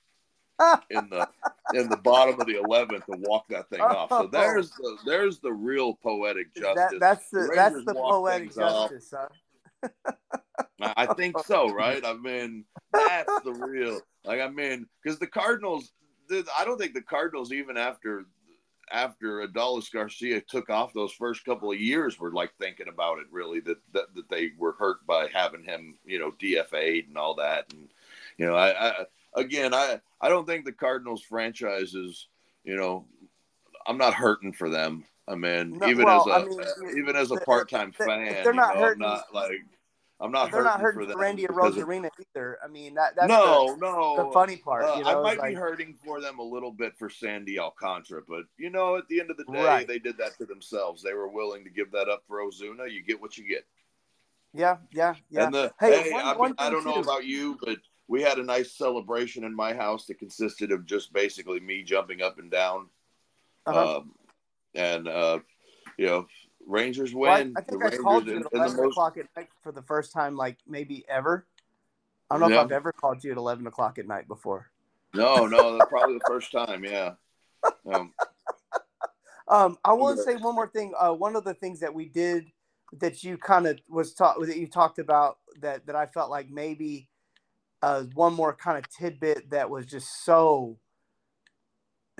in 0.91 1.09
the 1.11 1.29
in 1.75 1.89
the 1.89 1.97
bottom 1.97 2.41
of 2.41 2.47
the 2.47 2.61
eleventh 2.61 3.07
to 3.07 3.17
walk 3.19 3.49
that 3.49 3.69
thing 3.71 3.81
off. 3.81 4.11
So 4.11 4.25
oh. 4.25 4.27
there's 4.27 4.71
the 4.71 4.99
there's 5.07 5.39
the 5.41 5.53
real 5.53 5.95
poetic 5.95 6.55
justice. 6.55 6.75
That, 6.77 7.01
that's 7.01 7.31
the, 7.31 7.41
the 7.41 7.53
that's 7.55 7.85
the 7.85 7.95
poetic 7.95 8.55
justice, 8.55 9.13
huh? 9.17 9.29
I 10.81 11.07
think 11.15 11.39
so, 11.41 11.73
right? 11.73 12.05
I 12.05 12.15
mean, 12.15 12.65
that's 12.93 13.43
the 13.45 13.53
real. 13.53 14.01
Like, 14.25 14.41
I 14.41 14.49
mean, 14.49 14.87
because 15.03 15.19
the 15.19 15.27
Cardinals, 15.27 15.93
I 16.31 16.65
don't 16.65 16.79
think 16.79 16.95
the 16.95 17.03
Cardinals 17.03 17.53
even 17.53 17.77
after 17.77 18.27
after 18.93 19.47
Adolis 19.47 19.91
Garcia 19.93 20.41
took 20.41 20.69
off 20.69 20.93
those 20.93 21.13
first 21.13 21.45
couple 21.45 21.71
of 21.71 21.79
years 21.79 22.19
were 22.19 22.33
like 22.33 22.51
thinking 22.59 22.89
about 22.89 23.19
it 23.19 23.27
really 23.31 23.61
that 23.61 23.79
that, 23.93 24.15
that 24.15 24.29
they 24.29 24.51
were 24.59 24.73
hurt 24.73 25.07
by 25.07 25.29
having 25.33 25.63
him, 25.63 25.97
you 26.05 26.19
know, 26.19 26.33
DFA'd 26.33 27.09
and 27.09 27.17
all 27.17 27.35
that, 27.37 27.73
and 27.73 27.89
you 28.37 28.47
know, 28.47 28.55
I, 28.55 28.89
I 28.89 29.05
again, 29.35 29.75
I 29.75 30.01
I 30.21 30.29
don't 30.29 30.47
think 30.47 30.65
the 30.65 30.73
Cardinals 30.73 31.23
franchise 31.23 31.95
is, 31.95 32.29
you 32.65 32.77
know, 32.77 33.07
I'm 33.87 33.99
not 33.99 34.15
hurting 34.15 34.53
for 34.53 34.69
them. 34.69 35.05
I 35.29 35.35
mean, 35.35 35.79
no, 35.79 35.87
even 35.89 36.05
well, 36.05 36.31
as 36.31 36.43
a 36.43 36.47
I 36.47 36.49
mean, 36.49 36.99
even 36.99 37.17
as 37.17 37.31
a 37.31 37.37
part 37.37 37.69
time 37.71 37.93
fan, 37.93 38.43
they're 38.43 38.53
not 38.53 38.75
know, 38.75 38.83
hurting. 38.83 39.03
I'm 39.05 39.11
not 39.11 39.35
like 39.35 39.61
I'm 40.21 40.31
not. 40.33 40.51
They're 40.51 40.61
hurting 40.61 40.73
not 40.73 40.81
hurting 40.81 41.07
for, 41.07 41.13
for 41.13 41.19
Randy 41.19 41.47
Arozarena 41.47 42.07
of, 42.07 42.27
either. 42.35 42.59
I 42.63 42.69
mean, 42.69 42.95
that 42.95 43.15
that's 43.17 43.29
no, 43.29 43.75
the, 43.75 43.81
no. 43.81 44.27
The 44.27 44.33
funny 44.33 44.57
part, 44.57 44.85
uh, 44.85 44.97
you 44.99 45.05
know, 45.05 45.21
I 45.21 45.23
might 45.23 45.39
like, 45.39 45.51
be 45.51 45.55
hurting 45.55 45.95
for 46.05 46.21
them 46.21 46.39
a 46.39 46.43
little 46.43 46.73
bit 46.73 46.93
for 46.99 47.09
Sandy 47.09 47.59
Alcantara, 47.59 48.23
but 48.29 48.43
you 48.59 48.69
know, 48.69 48.97
at 48.97 49.09
the 49.09 49.21
end 49.21 49.31
of 49.31 49.39
the 49.39 49.45
day, 49.45 49.65
right. 49.65 49.89
they 49.89 49.99
did 49.99 50.19
that 50.19 50.37
to 50.39 50.45
themselves. 50.45 51.03
They 51.03 51.15
were 51.15 51.29
willing 51.29 51.65
to 51.65 51.71
give 51.71 51.91
that 51.93 52.09
up 52.09 52.23
for 52.29 52.41
Ozuna. 52.41 52.91
You 52.91 53.03
get 53.03 53.21
what 53.21 53.39
you 53.39 53.49
get. 53.49 53.65
Yeah, 54.53 54.77
yeah, 54.93 55.15
yeah. 55.31 55.45
And 55.45 55.55
the, 55.55 55.73
hey, 55.81 56.03
hey 56.03 56.13
one, 56.13 56.25
I, 56.25 56.35
mean, 56.35 56.55
I 56.59 56.71
don't 56.71 56.85
know 56.85 56.97
about 56.97 57.25
you, 57.25 57.57
but 57.65 57.79
we 58.11 58.21
had 58.23 58.39
a 58.39 58.43
nice 58.43 58.73
celebration 58.73 59.45
in 59.45 59.55
my 59.55 59.73
house 59.73 60.07
that 60.07 60.19
consisted 60.19 60.73
of 60.73 60.85
just 60.85 61.13
basically 61.13 61.61
me 61.61 61.85
jumping 61.85 62.23
up 62.23 62.41
and 62.41 62.51
down. 62.51 62.89
Uh-huh. 63.67 63.99
Um, 63.99 64.11
and, 64.75 65.07
uh, 65.07 65.39
you 65.97 66.07
know, 66.07 66.27
Rangers 66.67 67.15
win. 67.15 67.21
Well, 67.21 67.53
I, 67.57 67.61
I, 67.61 67.63
think 67.63 67.85
I 67.85 67.97
called 67.97 68.27
you 68.27 68.41
at 68.41 68.47
11 68.53 68.77
most... 68.77 68.91
o'clock 68.91 69.17
at 69.17 69.27
night 69.37 69.49
for 69.63 69.71
the 69.71 69.83
first 69.83 70.13
time, 70.13 70.35
like 70.37 70.59
maybe 70.67 71.05
ever. 71.09 71.47
I 72.29 72.37
don't 72.37 72.51
know 72.51 72.57
yeah. 72.57 72.63
if 72.63 72.67
I've 72.67 72.73
ever 72.73 72.91
called 72.91 73.23
you 73.23 73.31
at 73.31 73.37
11 73.37 73.69
o'clock 73.69 73.97
at 74.01 74.09
night 74.09 74.27
before. 74.27 74.69
No, 75.15 75.47
no, 75.47 75.79
that's 75.79 75.89
probably 75.89 76.15
the 76.17 76.25
first 76.27 76.51
time. 76.51 76.85
Yeah. 76.85 77.13
Um, 77.95 78.13
um, 79.49 79.79
I 79.85 79.93
want 79.93 80.17
to 80.17 80.25
say 80.25 80.35
one 80.35 80.57
more 80.57 80.69
thing. 80.69 80.95
Uh, 80.99 81.13
one 81.13 81.37
of 81.37 81.45
the 81.45 81.55
things 81.55 81.79
that 81.79 81.95
we 81.95 82.07
did 82.07 82.47
that 82.99 83.23
you 83.23 83.37
kind 83.39 83.69
of 83.69 83.79
was 83.89 84.15
taught 84.15 84.41
that 84.41 84.57
you 84.57 84.67
talked 84.67 84.99
about 84.99 85.39
that 85.61 85.87
that 85.87 85.95
I 85.95 86.07
felt 86.07 86.29
like 86.29 86.51
maybe 86.51 87.07
uh, 87.83 88.03
one 88.15 88.35
more 88.35 88.55
kind 88.55 88.79
of 88.79 88.89
tidbit 88.91 89.51
that 89.51 89.71
was 89.71 89.87
just 89.87 90.25
so 90.25 90.79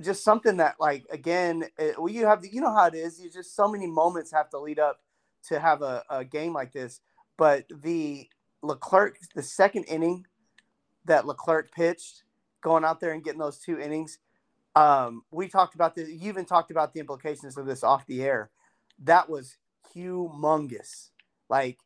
just 0.03 0.25
something 0.25 0.59
that 0.59 0.77
like 0.81 1.07
again 1.11 1.65
it, 1.79 1.99
well 1.99 2.09
you 2.13 2.27
have 2.27 2.45
you 2.45 2.61
know 2.61 2.75
how 2.75 2.87
it 2.87 2.95
is. 2.95 3.21
You 3.21 3.31
just 3.31 3.57
so 3.57 3.69
many 3.69 3.87
moments 3.87 4.33
have 4.33 4.51
to 4.51 4.59
lead 4.59 4.79
up 4.79 5.01
to 5.49 5.61
have 5.61 5.83
a, 5.83 6.05
a 6.11 6.25
game 6.25 6.53
like 6.55 6.73
this. 6.73 7.01
But 7.37 7.67
the 7.83 8.29
leclerc 8.63 9.19
the 9.35 9.43
second 9.43 9.85
inning 9.85 10.27
that 11.07 11.27
leclerc 11.27 11.73
pitched 11.73 12.25
going 12.63 12.85
out 12.85 13.01
there 13.01 13.13
and 13.13 13.25
getting 13.25 13.41
those 13.41 13.59
two 13.59 13.79
innings 13.81 14.19
um, 14.77 15.23
we 15.31 15.49
talked 15.49 15.75
about 15.75 15.95
this 15.95 16.09
you 16.09 16.29
even 16.29 16.45
talked 16.45 16.71
about 16.71 16.93
the 16.95 17.01
implications 17.01 17.57
of 17.57 17.67
this 17.67 17.83
off 17.83 18.07
the 18.07 18.23
air. 18.23 18.51
That 19.05 19.29
was 19.29 19.57
humongous. 19.95 21.11
Like 21.49 21.79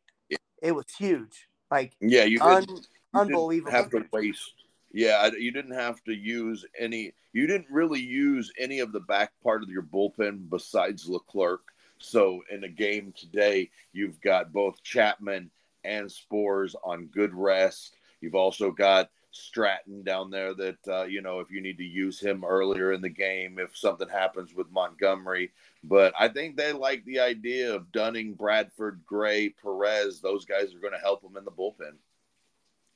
it 0.61 0.73
was 0.73 0.85
huge. 0.97 1.47
Like 1.71 1.97
yeah 2.01 2.25
you 2.25 2.41
un- 2.41 2.85
unbelievable. 3.15 3.71
have 3.71 3.89
to 3.91 4.05
waste. 4.11 4.53
Yeah, 4.91 5.29
you 5.37 5.51
didn't 5.51 5.73
have 5.73 6.01
to 6.05 6.13
use 6.13 6.65
any. 6.79 7.13
You 7.33 7.47
didn't 7.47 7.69
really 7.69 7.99
use 7.99 8.51
any 8.57 8.79
of 8.79 8.93
the 8.93 9.01
back 9.01 9.33
part 9.43 9.61
of 9.61 9.69
your 9.69 9.83
bullpen 9.83 10.49
besides 10.49 11.09
Leclerc. 11.09 11.61
So 11.97 12.41
in 12.49 12.63
a 12.63 12.69
game 12.69 13.13
today, 13.15 13.69
you've 13.93 14.21
got 14.21 14.53
both 14.53 14.81
Chapman 14.83 15.51
and 15.83 16.09
Sborz 16.09 16.75
on 16.83 17.07
good 17.07 17.33
rest. 17.33 17.97
You've 18.21 18.35
also 18.35 18.71
got 18.71 19.09
Stratton 19.31 20.03
down 20.03 20.31
there 20.31 20.53
that 20.53 20.87
uh, 20.87 21.03
you 21.03 21.21
know 21.21 21.41
if 21.41 21.51
you 21.51 21.61
need 21.61 21.77
to 21.77 21.83
use 21.83 22.19
him 22.19 22.45
earlier 22.45 22.93
in 22.93 23.01
the 23.01 23.09
game 23.09 23.59
if 23.59 23.75
something 23.75 24.07
happens 24.07 24.53
with 24.55 24.71
Montgomery. 24.71 25.51
But 25.83 26.13
I 26.17 26.29
think 26.29 26.55
they 26.55 26.71
like 26.71 27.03
the 27.03 27.19
idea 27.19 27.75
of 27.75 27.91
Dunning, 27.91 28.33
Bradford, 28.33 29.01
Gray, 29.05 29.49
Perez. 29.49 30.21
Those 30.21 30.45
guys 30.45 30.73
are 30.73 30.79
going 30.79 30.93
to 30.93 30.99
help 30.99 31.21
them 31.21 31.35
in 31.37 31.43
the 31.43 31.51
bullpen. 31.51 31.97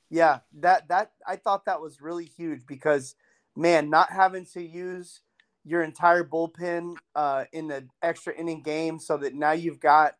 Yeah, 0.09 0.39
that 0.59 0.87
that 0.87 1.11
I 1.27 1.35
thought 1.35 1.65
that 1.65 1.81
was 1.81 2.01
really 2.01 2.25
huge 2.25 2.65
because 2.65 3.15
man, 3.55 3.89
not 3.89 4.11
having 4.11 4.45
to 4.53 4.61
use 4.61 5.21
your 5.65 5.83
entire 5.83 6.23
bullpen 6.23 6.95
uh, 7.15 7.45
in 7.51 7.67
the 7.67 7.87
extra 8.01 8.33
inning 8.33 8.63
game, 8.63 8.99
so 8.99 9.17
that 9.17 9.35
now 9.35 9.51
you've 9.51 9.79
got 9.79 10.15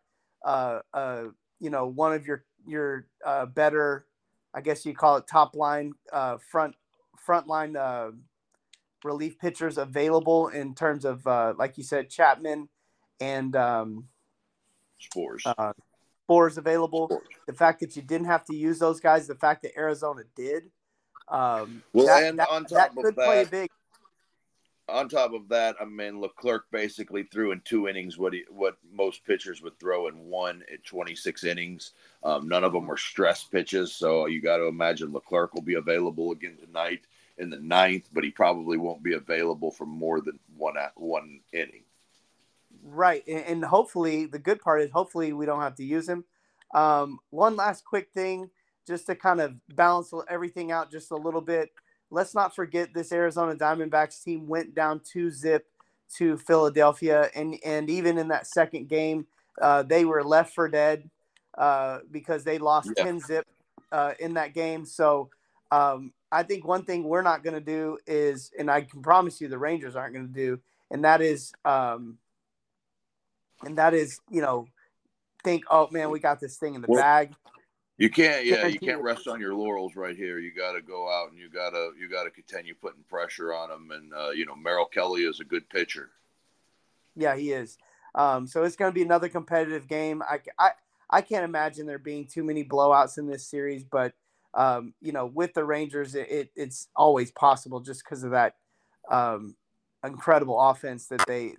uh, 0.45 0.79
uh, 0.93 1.23
you 1.59 1.69
know 1.69 1.87
one 1.87 2.13
of 2.13 2.27
your 2.27 2.45
your 2.67 3.07
uh, 3.25 3.45
better, 3.47 4.05
I 4.53 4.61
guess 4.61 4.85
you 4.85 4.93
call 4.93 5.17
it 5.17 5.25
top 5.27 5.55
line 5.55 5.93
uh, 6.13 6.37
front 6.51 6.75
front 7.17 7.47
line 7.47 7.75
uh, 7.75 8.11
relief 9.03 9.39
pitchers 9.39 9.77
available 9.77 10.49
in 10.49 10.75
terms 10.75 11.05
of 11.05 11.25
uh, 11.25 11.53
like 11.57 11.77
you 11.77 11.83
said 11.83 12.09
Chapman 12.09 12.69
and 13.19 13.55
um, 13.55 14.05
Sborz. 15.01 15.41
Uh, 15.57 15.73
Sborz 16.29 16.57
available. 16.57 17.21
The 17.47 17.53
fact 17.53 17.79
that 17.81 17.95
you 17.95 18.01
didn't 18.01 18.27
have 18.27 18.45
to 18.45 18.55
use 18.55 18.79
those 18.79 18.99
guys, 18.99 19.27
the 19.27 19.35
fact 19.35 19.63
that 19.63 19.77
Arizona 19.77 20.21
did. 20.35 20.69
Um, 21.27 21.83
well, 21.93 22.07
that, 22.07 22.23
and 22.23 22.39
that, 22.39 22.49
on 22.49 22.63
top 22.63 22.71
that 22.77 22.95
could 22.95 23.05
of 23.07 23.15
play 23.15 23.45
big. 23.45 23.69
on 24.87 25.07
top 25.07 25.33
of 25.33 25.47
that, 25.49 25.75
I 25.79 25.85
mean 25.85 26.19
Leclerc 26.19 26.65
basically 26.71 27.23
threw 27.23 27.51
in 27.51 27.61
two 27.61 27.87
innings 27.87 28.17
what 28.17 28.33
he, 28.33 28.45
what 28.49 28.77
most 28.91 29.23
pitchers 29.25 29.61
would 29.61 29.79
throw 29.79 30.07
in 30.07 30.15
one 30.15 30.63
at 30.73 30.83
26 30.83 31.43
innings. 31.43 31.91
Um, 32.23 32.47
none 32.47 32.63
of 32.63 32.73
them 32.73 32.87
were 32.87 32.97
stress 32.97 33.43
pitches, 33.43 33.93
so 33.93 34.25
you 34.25 34.41
got 34.41 34.57
to 34.57 34.65
imagine 34.65 35.13
Leclerc 35.13 35.53
will 35.53 35.61
be 35.61 35.75
available 35.75 36.31
again 36.31 36.57
tonight 36.57 37.01
in 37.37 37.49
the 37.49 37.59
ninth, 37.59 38.09
but 38.11 38.23
he 38.23 38.31
probably 38.31 38.77
won't 38.77 39.03
be 39.03 39.13
available 39.13 39.71
for 39.71 39.85
more 39.85 40.21
than 40.21 40.39
one 40.57 40.75
one 40.95 41.41
inning. 41.53 41.83
Right, 42.83 43.27
and 43.27 43.63
hopefully 43.63 44.25
the 44.25 44.39
good 44.39 44.61
part 44.61 44.81
is 44.81 44.91
hopefully 44.91 45.33
we 45.33 45.45
don't 45.45 45.61
have 45.61 45.75
to 45.75 45.83
use 45.83 46.07
him. 46.07 46.23
Um, 46.73 47.19
one 47.29 47.55
last 47.55 47.83
quick 47.83 48.09
thing, 48.13 48.49
just 48.87 49.07
to 49.07 49.15
kind 49.15 49.41
of 49.41 49.55
balance 49.75 50.13
everything 50.29 50.71
out 50.71 50.91
just 50.91 51.11
a 51.11 51.15
little 51.15 51.41
bit 51.41 51.71
let's 52.11 52.33
not 52.33 52.55
forget 52.55 52.93
this 52.93 53.11
Arizona 53.11 53.55
Diamondbacks 53.55 54.23
team 54.23 54.47
went 54.47 54.73
down 54.75 55.01
two 55.03 55.31
zip 55.31 55.67
to 56.17 56.37
Philadelphia, 56.37 57.29
and 57.35 57.57
and 57.63 57.89
even 57.89 58.17
in 58.17 58.29
that 58.29 58.47
second 58.47 58.89
game, 58.89 59.27
uh, 59.61 59.83
they 59.83 60.05
were 60.05 60.23
left 60.23 60.53
for 60.53 60.67
dead 60.67 61.09
uh, 61.57 61.99
because 62.11 62.43
they 62.43 62.57
lost 62.57 62.91
yeah. 62.97 63.03
ten 63.03 63.19
zip 63.19 63.45
uh, 63.91 64.13
in 64.19 64.33
that 64.33 64.53
game. 64.53 64.85
So 64.85 65.29
um, 65.71 66.13
I 66.31 66.43
think 66.43 66.65
one 66.65 66.83
thing 66.83 67.03
we're 67.03 67.21
not 67.21 67.43
going 67.43 67.53
to 67.53 67.61
do 67.61 67.97
is, 68.07 68.51
and 68.57 68.71
I 68.71 68.81
can 68.81 69.01
promise 69.01 69.39
you, 69.39 69.47
the 69.47 69.57
Rangers 69.57 69.95
aren't 69.95 70.13
going 70.13 70.27
to 70.27 70.33
do, 70.33 70.59
and 70.89 71.03
that 71.05 71.21
is, 71.21 71.53
um, 71.63 72.17
and 73.63 73.77
that 73.77 73.93
is, 73.93 74.19
you 74.29 74.41
know, 74.41 74.67
think, 75.43 75.63
oh 75.69 75.87
man, 75.91 76.09
we 76.09 76.19
got 76.19 76.39
this 76.39 76.57
thing 76.57 76.75
in 76.75 76.81
the 76.81 76.87
well, 76.87 77.01
bag. 77.01 77.33
You 77.97 78.09
can't, 78.09 78.45
yeah, 78.45 78.65
you 78.65 78.79
can't 78.79 79.01
rest 79.01 79.27
on 79.27 79.41
your 79.41 79.53
laurels 79.53 79.95
right 79.95 80.15
here. 80.15 80.39
You 80.39 80.53
got 80.55 80.71
to 80.71 80.81
go 80.81 81.09
out 81.11 81.31
and 81.31 81.37
you 81.37 81.49
got 81.49 81.71
to, 81.71 81.91
you 81.99 82.09
got 82.09 82.23
to 82.23 82.29
continue 82.29 82.73
putting 82.73 83.03
pressure 83.09 83.53
on 83.53 83.69
them. 83.69 83.91
And 83.91 84.13
uh, 84.13 84.29
you 84.29 84.45
know, 84.45 84.55
Merrill 84.55 84.85
Kelly 84.85 85.21
is 85.21 85.41
a 85.41 85.43
good 85.43 85.69
pitcher. 85.69 86.09
Yeah, 87.15 87.35
he 87.35 87.51
is. 87.51 87.77
Um, 88.15 88.47
so 88.47 88.63
it's 88.63 88.77
going 88.77 88.91
to 88.91 88.95
be 88.95 89.03
another 89.03 89.29
competitive 89.29 89.87
game. 89.87 90.23
I, 90.23 90.39
I, 90.57 90.71
I 91.09 91.21
can't 91.21 91.43
imagine 91.43 91.85
there 91.85 91.99
being 91.99 92.25
too 92.25 92.43
many 92.43 92.63
blowouts 92.63 93.17
in 93.17 93.27
this 93.27 93.47
series, 93.47 93.83
but 93.83 94.13
um, 94.53 94.93
you 95.01 95.11
know, 95.11 95.25
with 95.25 95.53
the 95.53 95.63
Rangers, 95.63 96.15
it, 96.15 96.29
it 96.29 96.51
it's 96.55 96.87
always 96.95 97.31
possible 97.31 97.81
just 97.81 98.03
because 98.03 98.23
of 98.23 98.31
that 98.31 98.55
um, 99.09 99.55
incredible 100.03 100.59
offense 100.59 101.07
that 101.07 101.23
they 101.27 101.53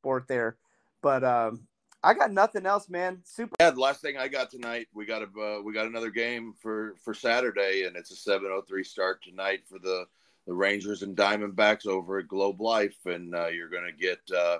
sport 0.00 0.26
there. 0.28 0.56
But 1.02 1.24
um, 1.24 1.66
I 2.02 2.14
got 2.14 2.32
nothing 2.32 2.66
else, 2.66 2.88
man. 2.88 3.20
Super. 3.24 3.56
Yeah, 3.60 3.70
the 3.70 3.80
last 3.80 4.00
thing 4.00 4.16
I 4.16 4.28
got 4.28 4.50
tonight, 4.50 4.88
we 4.94 5.04
got 5.04 5.22
a 5.22 5.40
uh, 5.40 5.62
we 5.62 5.72
got 5.72 5.86
another 5.86 6.10
game 6.10 6.54
for 6.60 6.94
for 7.04 7.14
Saturday, 7.14 7.84
and 7.86 7.96
it's 7.96 8.10
a 8.10 8.16
seven 8.16 8.48
oh 8.50 8.62
three 8.66 8.84
start 8.84 9.22
tonight 9.22 9.60
for 9.68 9.78
the 9.78 10.06
the 10.46 10.54
Rangers 10.54 11.02
and 11.02 11.16
Diamondbacks 11.16 11.86
over 11.86 12.18
at 12.18 12.28
Globe 12.28 12.60
Life, 12.60 12.96
and 13.04 13.34
uh, 13.34 13.48
you're 13.48 13.68
going 13.68 13.84
to 13.84 13.92
get 13.92 14.20
uh, 14.36 14.58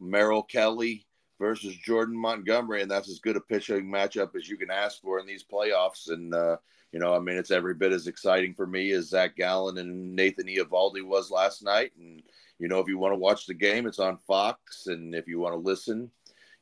Merrill 0.00 0.42
Kelly 0.42 1.06
versus 1.38 1.74
Jordan 1.76 2.16
Montgomery, 2.16 2.82
and 2.82 2.90
that's 2.90 3.08
as 3.08 3.20
good 3.20 3.36
a 3.36 3.40
pitching 3.40 3.86
matchup 3.86 4.36
as 4.36 4.48
you 4.48 4.56
can 4.56 4.70
ask 4.70 5.00
for 5.00 5.18
in 5.20 5.26
these 5.26 5.44
playoffs. 5.44 6.10
And 6.10 6.34
uh, 6.34 6.56
you 6.92 6.98
know, 6.98 7.14
I 7.14 7.20
mean, 7.20 7.36
it's 7.36 7.50
every 7.50 7.74
bit 7.74 7.92
as 7.92 8.06
exciting 8.06 8.54
for 8.54 8.66
me 8.66 8.90
as 8.92 9.08
Zach 9.08 9.36
Gallen 9.36 9.78
and 9.78 10.14
Nathan 10.14 10.46
Eovaldi 10.46 11.02
was 11.02 11.30
last 11.30 11.62
night. 11.62 11.92
And 11.98 12.22
you 12.62 12.68
know, 12.68 12.78
if 12.78 12.88
you 12.88 12.96
want 12.96 13.12
to 13.12 13.18
watch 13.18 13.46
the 13.46 13.54
game, 13.54 13.86
it's 13.86 13.98
on 13.98 14.16
Fox, 14.16 14.86
and 14.86 15.14
if 15.14 15.28
you 15.28 15.38
want 15.40 15.52
to 15.52 15.58
listen 15.58 16.10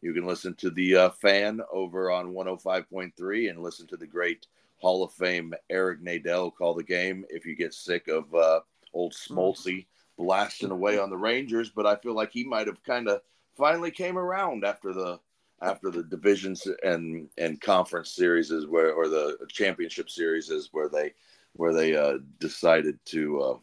you 0.01 0.13
can 0.13 0.27
listen 0.27 0.55
to 0.55 0.71
the 0.71 0.97
uh, 0.97 1.11
fan 1.11 1.61
over 1.73 2.11
on 2.11 2.33
105.3 2.33 3.51
and 3.51 3.63
listen 3.63 3.87
to 3.89 3.97
the 3.97 4.07
great 4.07 4.47
Hall 4.79 5.05
of 5.05 5.13
Fame 5.13 5.53
Eric 5.69 6.03
Nadel 6.03 6.55
call 6.55 6.75
the 6.75 6.83
game 6.83 7.25
if 7.29 7.45
you 7.45 7.55
get 7.55 7.75
sick 7.75 8.09
of 8.09 8.35
uh, 8.35 8.61
old. 8.95 9.13
Smoltzy 9.13 9.87
blasting 10.17 10.71
away 10.71 10.99
on 10.99 11.11
the 11.11 11.17
Rangers. 11.17 11.71
But 11.71 11.87
I 11.87 11.97
feel 11.97 12.15
like 12.15 12.33
he 12.33 12.45
might 12.45 12.67
have 12.67 12.83
kind 12.83 13.09
of 13.09 13.21
finally 13.57 13.91
came 13.91 14.17
around 14.17 14.65
after 14.65 14.93
the 14.93 15.21
after 15.63 15.91
the 15.91 16.03
divisions 16.03 16.67
and 16.83 17.29
and 17.37 17.61
conference 17.61 18.13
series 18.13 18.51
is 18.51 18.67
where 18.67 18.95
or 18.95 19.09
the 19.09 19.37
championship 19.49 20.09
series 20.09 20.49
is 20.49 20.71
where 20.73 20.89
they 20.89 21.13
where 21.53 21.75
they 21.75 21.95
uh, 21.95 22.15
decided 22.39 22.99
to 23.05 23.41
uh, 23.43 23.57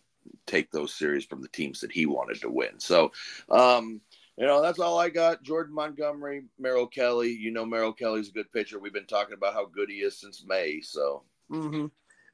take 0.45 0.71
those 0.71 0.93
series 0.93 1.25
from 1.25 1.41
the 1.41 1.47
teams 1.49 1.79
that 1.81 1.91
he 1.91 2.05
wanted 2.05 2.41
to 2.41 2.49
win. 2.49 2.79
So 2.79 3.11
um, 3.49 4.01
you 4.37 4.45
know, 4.45 4.61
that's 4.61 4.79
all 4.79 4.99
I 4.99 5.09
got. 5.09 5.41
Jordan 5.41 5.73
Montgomery, 5.73 6.43
Merrill 6.59 6.87
Kelly. 6.87 7.31
You 7.31 7.51
know, 7.51 7.65
Merrill 7.65 7.93
Kelly's 7.93 8.29
a 8.29 8.33
good 8.33 8.51
pitcher. 8.51 8.79
We've 8.79 8.93
been 8.93 9.07
talking 9.07 9.33
about 9.33 9.53
how 9.53 9.65
good 9.65 9.89
he 9.89 9.97
is 9.97 10.19
since 10.19 10.45
May. 10.45 10.79
So, 10.81 11.23
mm-hmm. 11.51 11.87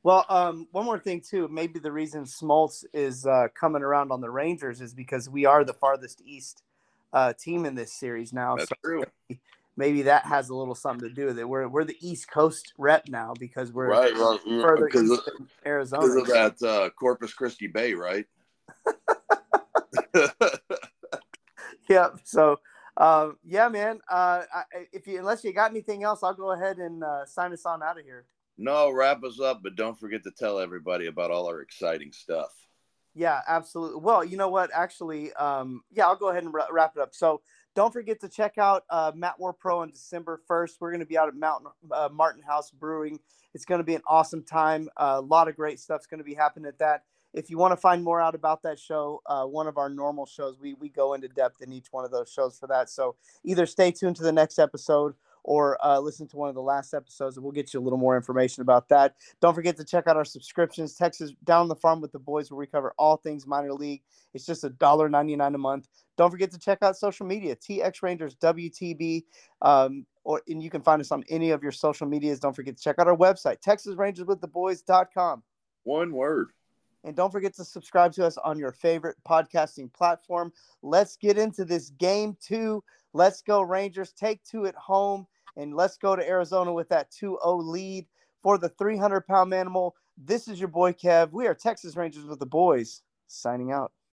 well, 0.03 0.25
um, 0.27 0.67
one 0.71 0.83
more 0.83 0.99
thing 0.99 1.21
too. 1.21 1.47
Maybe 1.47 1.79
the 1.79 1.93
reason 1.93 2.25
Smoltz 2.25 2.83
is 2.93 3.25
uh, 3.25 3.47
coming 3.55 3.81
around 3.81 4.11
on 4.11 4.19
the 4.19 4.29
Rangers 4.29 4.81
is 4.81 4.93
because 4.93 5.29
we 5.29 5.45
are 5.45 5.63
the 5.63 5.73
farthest 5.73 6.21
east 6.25 6.61
uh, 7.13 7.31
team 7.31 7.65
in 7.65 7.73
this 7.73 7.93
series 7.93 8.33
now. 8.33 8.57
That's 8.57 8.67
so 8.67 8.75
true. 8.83 9.05
Maybe 9.75 10.03
that 10.03 10.25
has 10.25 10.49
a 10.49 10.55
little 10.55 10.75
something 10.75 11.07
to 11.09 11.13
do 11.13 11.25
with 11.25 11.39
it. 11.39 11.49
We're 11.49 11.67
we're 11.67 11.83
the 11.83 11.97
East 11.99 12.29
Coast 12.29 12.73
rep 12.77 13.07
now 13.07 13.33
because 13.39 13.71
we're 13.71 13.87
right, 13.87 14.13
well, 14.13 14.37
further 14.37 14.87
east 14.87 15.27
of, 15.27 15.47
Arizona. 15.65 16.01
Because 16.01 16.21
of 16.21 16.27
that 16.59 16.67
uh, 16.67 16.89
Corpus 16.91 17.33
Christi 17.33 17.67
Bay, 17.67 17.95
right? 17.95 18.27
yep. 21.89 22.19
So, 22.23 22.59
uh, 22.97 23.29
yeah, 23.43 23.67
man. 23.69 23.99
Uh, 24.07 24.43
I, 24.53 24.63
if 24.91 25.07
you 25.07 25.17
unless 25.17 25.43
you 25.43 25.53
got 25.53 25.71
anything 25.71 26.03
else, 26.03 26.21
I'll 26.21 26.35
go 26.35 26.51
ahead 26.51 26.77
and 26.77 27.03
uh, 27.03 27.25
sign 27.25 27.51
us 27.51 27.65
on 27.65 27.81
out 27.81 27.97
of 27.99 28.05
here. 28.05 28.25
No, 28.57 28.91
wrap 28.91 29.23
us 29.23 29.39
up, 29.39 29.61
but 29.63 29.75
don't 29.75 29.99
forget 29.99 30.23
to 30.23 30.31
tell 30.31 30.59
everybody 30.59 31.07
about 31.07 31.31
all 31.31 31.47
our 31.47 31.61
exciting 31.61 32.11
stuff. 32.11 32.53
Yeah, 33.15 33.41
absolutely. 33.47 34.01
Well, 34.01 34.23
you 34.23 34.37
know 34.37 34.49
what? 34.49 34.71
Actually, 34.73 35.33
um, 35.33 35.81
yeah, 35.91 36.05
I'll 36.05 36.15
go 36.15 36.29
ahead 36.29 36.43
and 36.43 36.53
wrap 36.53 36.93
it 36.95 37.01
up. 37.01 37.13
So 37.13 37.41
don't 37.75 37.91
forget 37.91 38.19
to 38.21 38.29
check 38.29 38.57
out 38.57 38.83
uh, 38.89 39.11
Matt 39.15 39.39
War 39.39 39.53
Pro 39.53 39.79
on 39.79 39.91
December 39.91 40.41
1st. 40.49 40.71
We're 40.79 40.91
going 40.91 40.99
to 40.99 41.05
be 41.05 41.17
out 41.17 41.27
at 41.27 41.35
Mountain 41.35 41.71
uh, 41.91 42.09
Martin 42.11 42.43
House 42.43 42.71
Brewing. 42.71 43.19
It's 43.53 43.65
going 43.65 43.79
to 43.79 43.85
be 43.85 43.95
an 43.95 44.01
awesome 44.07 44.43
time. 44.43 44.89
Uh, 44.97 45.15
a 45.17 45.21
lot 45.21 45.47
of 45.47 45.55
great 45.55 45.79
stuff's 45.79 46.07
going 46.07 46.19
to 46.19 46.23
be 46.23 46.33
happening 46.33 46.67
at 46.67 46.79
that 46.79 47.03
if 47.33 47.49
you 47.49 47.57
want 47.57 47.71
to 47.71 47.77
find 47.77 48.03
more 48.03 48.21
out 48.21 48.35
about 48.35 48.61
that 48.61 48.79
show, 48.79 49.21
uh, 49.25 49.43
one 49.43 49.67
of 49.67 49.77
our 49.77 49.89
normal 49.89 50.25
shows, 50.25 50.59
we 50.59 50.75
we 50.75 50.87
go 50.87 51.13
into 51.13 51.27
depth 51.27 51.61
in 51.61 51.73
each 51.73 51.87
one 51.91 52.05
of 52.05 52.11
those 52.11 52.31
shows 52.31 52.57
for 52.57 52.67
that. 52.67 52.89
So 52.89 53.15
either 53.43 53.65
stay 53.65 53.91
tuned 53.91 54.15
to 54.17 54.23
the 54.23 54.31
next 54.31 54.59
episode 54.59 55.15
or 55.43 55.77
uh, 55.85 55.99
listen 55.99 56.27
to 56.27 56.37
one 56.37 56.49
of 56.49 56.55
the 56.55 56.61
last 56.61 56.93
episodes, 56.93 57.37
and 57.37 57.43
we'll 57.43 57.51
get 57.51 57.73
you 57.73 57.79
a 57.79 57.83
little 57.83 57.99
more 57.99 58.15
information 58.15 58.61
about 58.61 58.89
that. 58.89 59.15
Don't 59.41 59.53
forget 59.53 59.77
to 59.77 59.83
check 59.83 60.07
out 60.07 60.17
our 60.17 60.25
subscriptions. 60.25 60.95
Texas 60.95 61.33
Down 61.43 61.67
the 61.67 61.75
Farm 61.75 62.01
with 62.01 62.11
the 62.11 62.19
Boys, 62.19 62.49
where 62.49 62.57
we 62.57 62.67
cover 62.67 62.93
all 62.97 63.17
things 63.17 63.45
minor 63.45 63.73
league. 63.73 64.01
It's 64.33 64.45
just 64.45 64.63
a 64.63 64.69
dollar 64.69 65.09
ninety 65.09 65.35
nine 65.35 65.55
a 65.55 65.57
month. 65.59 65.87
Don't 66.17 66.31
forget 66.31 66.51
to 66.51 66.59
check 66.59 66.79
out 66.81 66.97
social 66.97 67.25
media, 67.25 67.55
TX 67.55 68.01
Rangers 68.01 68.35
WTB. 68.35 69.23
Um, 69.61 70.05
or 70.23 70.41
and 70.47 70.63
you 70.63 70.69
can 70.69 70.81
find 70.81 71.01
us 71.01 71.11
on 71.11 71.23
any 71.29 71.51
of 71.51 71.63
your 71.63 71.71
social 71.71 72.07
medias. 72.07 72.39
Don't 72.39 72.55
forget 72.55 72.77
to 72.77 72.83
check 72.83 72.97
out 72.99 73.07
our 73.07 73.17
website, 73.17 73.61
TexasRangersWithTheBoys.com. 73.61 75.43
One 75.83 76.13
word. 76.13 76.51
And 77.03 77.15
don't 77.15 77.31
forget 77.31 77.53
to 77.55 77.65
subscribe 77.65 78.13
to 78.13 78.25
us 78.25 78.37
on 78.37 78.57
your 78.57 78.71
favorite 78.71 79.17
podcasting 79.27 79.91
platform. 79.91 80.53
Let's 80.81 81.17
get 81.17 81.37
into 81.37 81.65
this 81.65 81.89
game 81.89 82.37
two. 82.41 82.81
Let's 83.13 83.41
go, 83.41 83.61
Rangers. 83.61 84.13
Take 84.13 84.41
two 84.43 84.65
at 84.65 84.75
home. 84.75 85.27
And 85.55 85.75
let's 85.75 85.97
go 85.97 86.15
to 86.15 86.27
Arizona 86.27 86.73
with 86.73 86.89
that 86.89 87.11
2 87.11 87.39
0 87.41 87.55
lead 87.57 88.07
for 88.41 88.57
the 88.57 88.69
300 88.69 89.21
pound 89.21 89.53
animal. 89.53 89.95
This 90.17 90.47
is 90.47 90.59
your 90.59 90.67
boy 90.67 90.93
Kev. 90.93 91.31
We 91.31 91.47
are 91.47 91.55
Texas 91.55 91.95
Rangers 91.95 92.25
with 92.25 92.39
the 92.39 92.45
boys 92.45 93.01
signing 93.27 93.71
out. 93.71 93.93